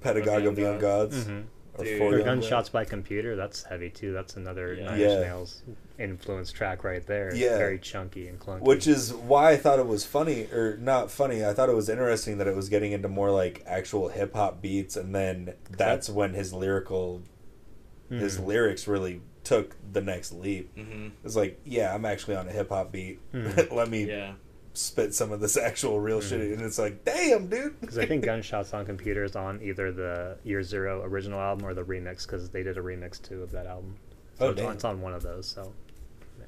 [0.00, 1.24] Pedagogue of Young Gods.
[1.24, 1.40] hmm
[1.76, 1.98] Or Dude.
[1.98, 3.34] For Young Gunshots by Computer.
[3.36, 4.12] That's heavy too.
[4.12, 4.84] That's another Yeah.
[4.86, 5.08] Nine Yeah.
[5.16, 5.62] Inch Nails
[5.98, 7.34] influence track right there.
[7.34, 7.56] Yeah.
[7.58, 8.60] Very chunky and clunky.
[8.62, 11.44] Which is why I thought it was funny, or not funny.
[11.44, 14.60] I thought it was interesting that it was getting into more like actual hip hop
[14.62, 17.22] beats, and then that's when his lyrical,
[18.08, 18.46] his Mhm.
[18.46, 20.74] lyrics really took the next leap.
[20.76, 21.08] Mm-hmm.
[21.24, 23.20] It's like, yeah, I'm actually on a hip hop beat.
[23.32, 23.72] Mhm.
[23.74, 24.34] Let me Yeah.
[24.74, 26.28] Spit some of this actual real Mhm.
[26.28, 27.80] shit, and it's like, damn, dude.
[27.80, 31.82] Because I think Gunshots on Computers on either the Year Zero original album or the
[31.84, 33.96] remix because they did a remix too of that album.
[34.38, 35.46] So Oh, it's, on, it's on one of those.
[35.46, 35.72] So,
[36.38, 36.44] yeah.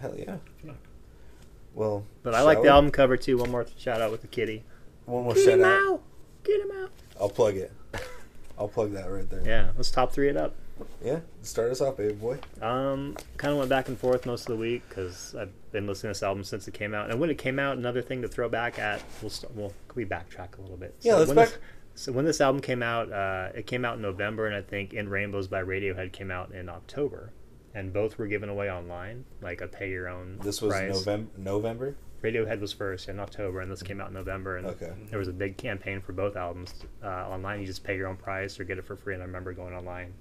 [0.00, 0.36] hell yeah.
[1.74, 2.64] Well, But I like we?
[2.64, 3.38] the album cover too.
[3.38, 4.64] One more shout out with the kitty.
[5.06, 5.92] One more Get shout him out.
[5.92, 6.02] out!
[6.44, 6.90] Get him out!
[7.20, 7.72] I'll plug it.
[8.58, 9.42] I'll plug that right there.
[9.44, 10.54] Yeah, let's top three it up.
[11.02, 11.20] Yeah.
[11.42, 12.38] Start us off, baby boy.
[12.62, 16.10] Um, kind of went back and forth most of the week because I've been listening
[16.12, 17.10] to this album since it came out.
[17.10, 20.04] And when it came out, another thing to throw back at, we'll st- well, we
[20.04, 20.94] backtrack a little bit?
[21.00, 21.58] Yeah, let's back- This,
[21.94, 24.92] so when this album came out, uh, it came out in November, and I think
[24.94, 27.32] In Rainbows by Radiohead came out in October,
[27.74, 30.38] and both were given away online, like a pay your own.
[30.42, 30.94] This was price.
[30.94, 31.30] November.
[31.36, 31.94] November.
[32.22, 34.58] Radiohead was first in October, and this came out in November.
[34.58, 34.92] And Okay.
[35.08, 37.60] there was a big campaign for both albums uh, online.
[37.60, 39.14] You just pay your own price or get it for free.
[39.14, 40.12] And I remember going online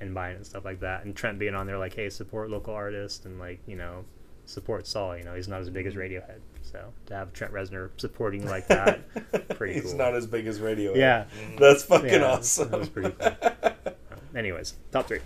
[0.00, 1.04] and buying it and stuff like that.
[1.04, 4.04] And Trent being on there like, "Hey, support local artists," and like you know,
[4.46, 5.16] support Saul.
[5.16, 8.66] You know, he's not as big as Radiohead, so to have Trent Reznor supporting like
[8.68, 9.00] that,
[9.56, 9.96] pretty He's cool.
[9.96, 10.96] not as big as Radiohead.
[10.96, 11.24] yeah.
[11.58, 12.70] That's fucking Yeah, awesome.
[12.70, 13.92] that was pretty cool.
[14.36, 15.20] Anyways, top three.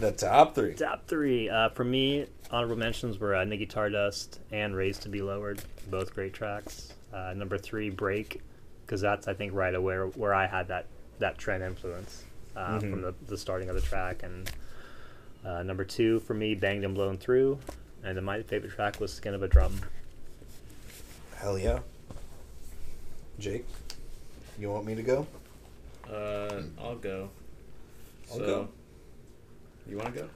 [0.00, 0.74] the top three.
[0.74, 2.26] Top three uh, for me.
[2.50, 6.92] Honorable mentions were uh, Niggy Tardust and Raised to Be Lowered, both great tracks.
[7.12, 8.40] Uh, number three, Break,
[8.84, 10.86] because that's I think right away where I had that
[11.18, 12.24] that Trent influence
[12.56, 12.90] uh, Mhm.
[12.90, 14.22] from the, the starting of the track.
[14.22, 14.50] And
[15.44, 17.58] uh, number two for me, Banged and Blown Through,
[18.02, 19.78] and then my favorite track was Skin of a Drum.
[21.36, 21.80] Hell yeah.
[23.38, 23.66] Jake,
[24.58, 25.26] you want me to go?
[26.10, 27.28] Uh, I'll go.
[28.30, 28.68] I'll so, go.
[29.88, 30.28] You want to go?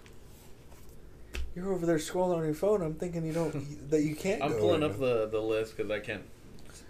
[1.57, 2.83] You're over there scrolling on your phone.
[2.83, 4.43] I'm thinking you don't that you can't.
[4.43, 5.07] I'm go pulling right up now.
[5.07, 6.23] the, the list because I can't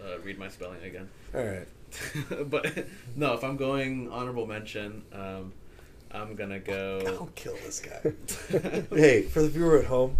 [0.04, 1.08] uh, read my spelling again.
[1.34, 1.68] All right.
[2.46, 2.86] but
[3.16, 5.52] no, if I'm going honorable mention, um,
[6.10, 7.00] I'm gonna go.
[7.04, 8.12] Don't kill this guy.
[8.96, 10.16] hey, for the viewer at home,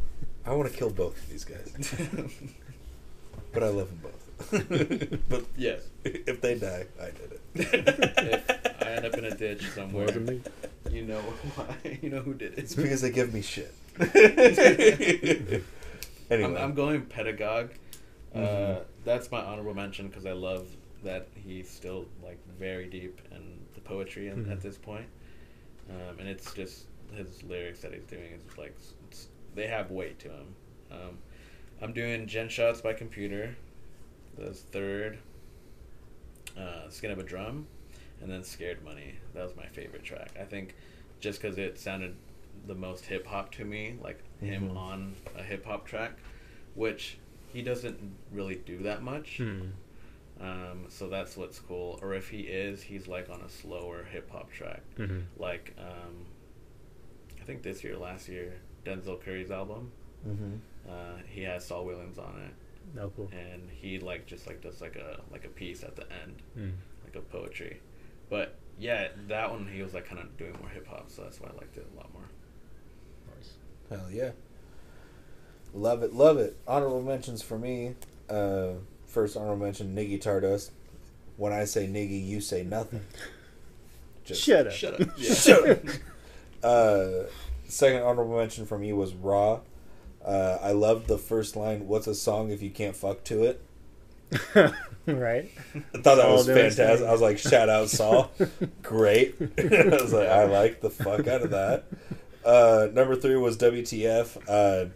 [0.46, 1.72] I want to kill both of these guys,
[3.52, 5.28] but I love them both.
[5.28, 5.82] but yes.
[6.04, 7.40] if they die, I did it.
[7.54, 10.40] if I end up in a ditch somewhere, me.
[10.90, 11.98] you know why.
[12.00, 12.58] You know who did it?
[12.58, 13.74] It's because they give me shit.
[14.00, 15.62] I'm,
[16.30, 17.70] anyway, I'm going pedagogue.
[18.34, 18.82] Uh, Mhm.
[19.04, 20.68] that's my honorable mention because I love
[21.05, 24.53] that he's still like very deep in the poetry and, Mhm.
[24.53, 25.07] at this point.
[25.88, 28.76] Um, and it's just his lyrics that he's doing is like
[29.55, 30.55] they have weight to him.
[30.90, 31.18] Um,
[31.80, 33.57] I'm doing Gunshots by Computer.
[34.38, 35.18] That's third.
[36.57, 37.66] Uh, Skin of a Drum,
[38.20, 39.14] and then Scared Money.
[39.34, 40.32] That was my favorite track.
[40.38, 40.74] I think
[41.20, 42.14] just because it sounded
[42.66, 44.76] the most hip hop to me, like him Mhm.
[44.76, 46.18] on a hip hop track,
[46.74, 47.18] which
[47.53, 47.98] he doesn't
[48.32, 49.38] really do that much.
[49.38, 49.70] Hmm.
[50.41, 51.99] Um, so that's what's cool.
[52.03, 54.82] Or if he is, he's like on a slower hip hop track.
[54.97, 55.24] Mhm.
[55.38, 56.24] Like, um,
[57.41, 59.93] I think this year, last year, Denzel Curry's album.
[60.24, 60.57] hmm
[60.88, 62.55] Uh, he has Saul Williams on it,
[62.97, 63.28] No cool.
[63.32, 66.72] and he like just like does like a like a piece at the end, Mm.
[67.05, 67.80] like a poetry.
[68.30, 71.38] But yeah, that one he was like kind of doing more hip hop, so that's
[71.41, 72.28] why I liked it a lot more.
[73.36, 73.53] Nice.
[73.91, 74.30] Hell yeah.
[75.74, 76.57] Love it, love it.
[76.66, 77.95] Honorable mentions for me.
[78.28, 78.72] Uh,
[79.11, 80.70] first honorable mention, Niggy Tardust.
[81.36, 83.02] When I say Niggy, you say nothing.
[84.24, 84.72] Shut up.
[84.72, 85.08] Shut up.
[85.18, 85.34] Yeah.
[85.34, 85.78] Shut up.
[86.62, 87.26] Uh,
[87.66, 89.61] second honorable mention for me was Raw.
[90.24, 91.88] Uh, I loved the first line.
[91.88, 93.62] What's a song if you can't fuck to it?
[95.06, 95.50] right?
[95.74, 96.98] I thought that Saul was fantastic.
[96.98, 97.08] thing.
[97.08, 98.30] I was like, shout out Saul.
[98.82, 99.34] Great.
[99.58, 101.84] I was like, I like the fuck out of that.
[102.44, 104.36] Uh, number three was WTF.
[104.46, 104.90] Uh,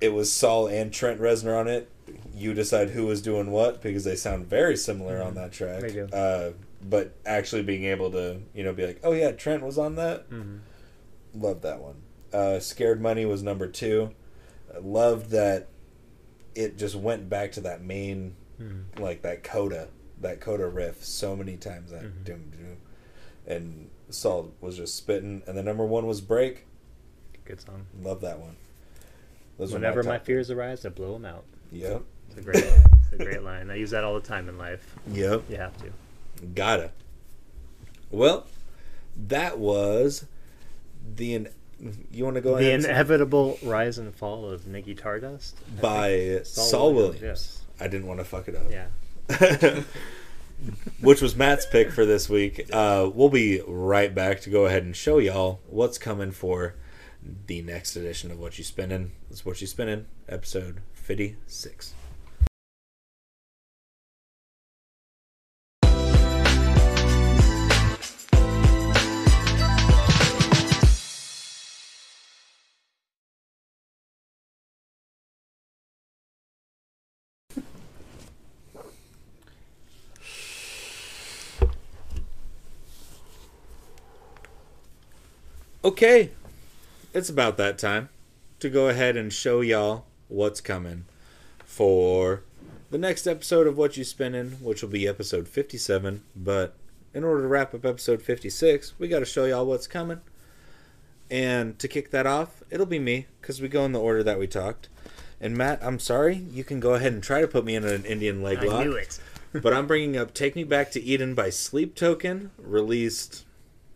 [0.00, 1.90] it was Saul and Trent Reznor on it.
[2.34, 5.36] You decide who was doing what because they sound very similar on Mhm.
[5.36, 5.80] that track.
[5.80, 6.04] They do.
[6.06, 6.52] Uh,
[6.82, 10.28] but actually being able to, you know, be like, oh yeah, Trent was on that.
[10.30, 10.60] Mhm.
[11.34, 12.02] Loved that one.
[12.32, 14.10] Uh, Scared Money was number two.
[14.74, 15.68] I loved that
[16.54, 18.98] it just went back to that main Mhm.
[19.00, 19.88] like that coda,
[20.20, 22.24] that coda riff so many times that Mhm.
[22.24, 22.76] doom doom,
[23.46, 25.42] and Saul was just spitting.
[25.46, 26.66] And the number one was Break.
[27.44, 27.86] Good song.
[28.00, 28.56] Love that one.
[29.58, 31.44] Those Whenever my, top- fears arise, I blow them out.
[31.74, 32.02] Yep.
[32.30, 33.70] It's a great, It's a great line.
[33.70, 34.94] I use that all the time in life.
[35.12, 35.42] Yep.
[35.48, 35.90] You have to.
[36.54, 36.90] Gotta.
[38.10, 38.46] Well,
[39.28, 40.26] that was
[41.16, 41.34] the.
[41.34, 41.48] In-
[42.12, 45.80] you want to go The ahead and- inevitable rise and fall of Niggy Tardust I
[45.82, 46.46] by think.
[46.46, 47.20] Saul, Williams.
[47.20, 47.62] Yes.
[47.80, 48.70] I didn't want to fuck it up.
[48.70, 49.82] Yeah.
[51.00, 52.68] Which was Matt's pick for this week.
[52.72, 56.74] Uh, we'll be right back to go ahead and show y'all what's coming for
[57.46, 59.12] the next edition of Whatchu Spinnin'.
[59.30, 61.94] It's Whatchu Spinnin', episode 56.
[85.84, 86.30] Okay,
[87.14, 88.08] it's about that time
[88.58, 91.04] to go ahead and show y'all what's coming
[91.64, 92.42] for
[92.90, 96.22] the next episode of Whatchu Spinnin', which will be episode 57.
[96.34, 96.74] But
[97.14, 100.20] in order to wrap up episode 56, we got to show y'all what's coming.
[101.30, 104.38] And to kick that off, it'll be me because we go in the order that
[104.40, 104.88] we talked.
[105.40, 108.04] And Matt, I'm sorry, you can go ahead and try to put me in an
[108.04, 108.80] Indian leg lock.
[108.80, 109.20] I knew it.
[109.52, 113.44] but I'm bringing up "Take Me Back to Eden" by Sleep Token, released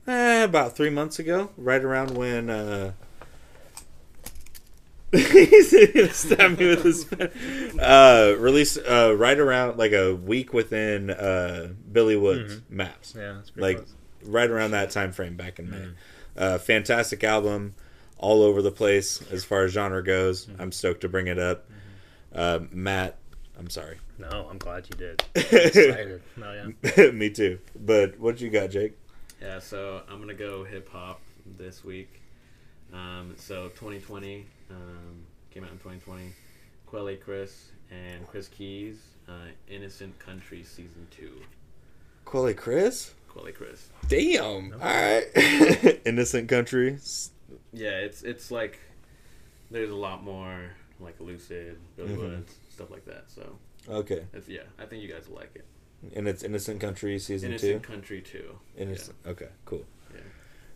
[0.07, 2.49] eh, about three months ago, right around when.
[2.49, 2.93] Uh...
[5.13, 7.31] He's gonna stab me with his pen.
[7.81, 13.51] Uh, released uh, right around like a week within uh, Billy Woods maps, Yeah, it's
[13.51, 13.95] pretty like close.
[14.25, 15.89] right around that time frame back in May.
[16.37, 17.75] Uh, fantastic album,
[18.19, 20.47] all over the place as far as genre goes.
[20.59, 21.65] I'm stoked to bring it up.
[22.35, 23.17] Uh, Matt,
[23.59, 23.99] I'm sorry.
[24.19, 25.25] No, I'm glad you did.
[25.35, 26.23] Excited.
[26.37, 27.11] No, yeah.
[27.13, 27.59] Me too.
[27.79, 28.97] But what you got, Jake?
[29.41, 31.21] Yeah, so I'm gonna go hip hop
[31.57, 32.21] this week.
[32.93, 36.33] Um, so 2020 um, came out in 2020.
[36.87, 38.97] Quelle Chris and Chris Keys,
[39.29, 39.33] uh,
[39.69, 41.33] Innocent Country Season Two.
[42.25, 43.12] Quilly Chris?
[43.29, 43.89] Quelle Chris.
[44.09, 44.73] Damn.
[44.75, 45.27] All right.
[46.07, 46.99] Innocent Country.
[47.73, 48.79] Yeah, it's it's like
[49.71, 52.19] there's a lot more like Lucid, Billy Mhm.
[52.19, 53.25] Woods, stuff like that.
[53.29, 53.59] So
[53.89, 54.25] Okay.
[54.33, 55.64] it's yeah, I think you guys will like it.
[56.14, 57.89] And it's Innocent Country season Innocent two.
[57.89, 58.59] Country Two.
[58.77, 59.16] Innocent.
[59.27, 59.49] Okay.
[59.64, 59.85] Cool.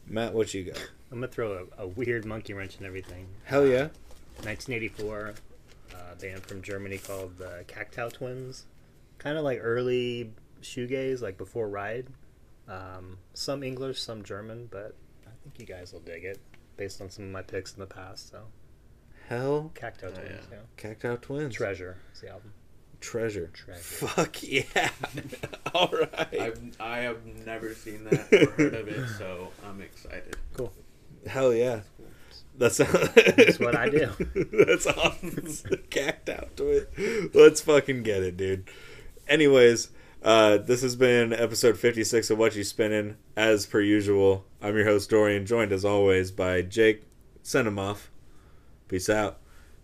[0.06, 0.12] Yeah.
[0.14, 0.76] Matt, what you got?
[1.10, 3.26] I'm gonna throw a, a weird monkey wrench in everything.
[3.44, 3.88] Hell yeah.
[4.44, 5.34] 1984,
[5.94, 8.64] uh, band from Germany called the Cocteau Twins.
[9.18, 10.32] Kind of like early
[10.62, 12.06] shoegaze, like before Ride.
[12.68, 14.94] Um, some English, some German, but
[15.26, 16.40] I think you guys will dig it
[16.76, 18.30] based on some of my picks in the past.
[18.30, 18.42] So
[19.28, 20.56] Hell, Cocteau Oh, Twins, yeah.
[20.58, 20.94] yeah.
[20.94, 21.54] Cocteau Twins.
[21.54, 22.52] Treasure is the album.
[23.02, 23.50] Treasure.
[23.52, 23.80] Treasure.
[23.80, 24.90] Fuck yeah.
[25.74, 26.40] All right.
[26.40, 30.36] I've I have never seen that or heard of it, so I'm excited.
[30.54, 30.72] Cool.
[31.26, 31.80] Hell yeah.
[32.56, 34.10] That's, That's what I do.
[34.52, 35.80] That's awesome.
[35.90, 37.34] Cacked out to it.
[37.34, 38.70] Let's fucking get it, dude.
[39.26, 39.90] Anyways,
[40.22, 43.16] uh, this has been episode 56 of Whatchu Spinnin'.
[43.36, 47.02] As per usual, I'm your host, Dorian, joined as always by Jake.
[47.42, 48.10] Send him off.
[48.86, 49.38] Peace out.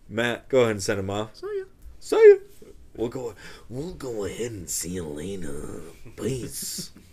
[0.08, 1.30] Matt, go ahead and send him off.
[1.34, 1.64] So yeah.
[2.00, 2.36] See ya.
[2.98, 3.32] We'll go.
[3.68, 5.82] We'll go ahead and see you later.
[6.16, 6.90] Peace.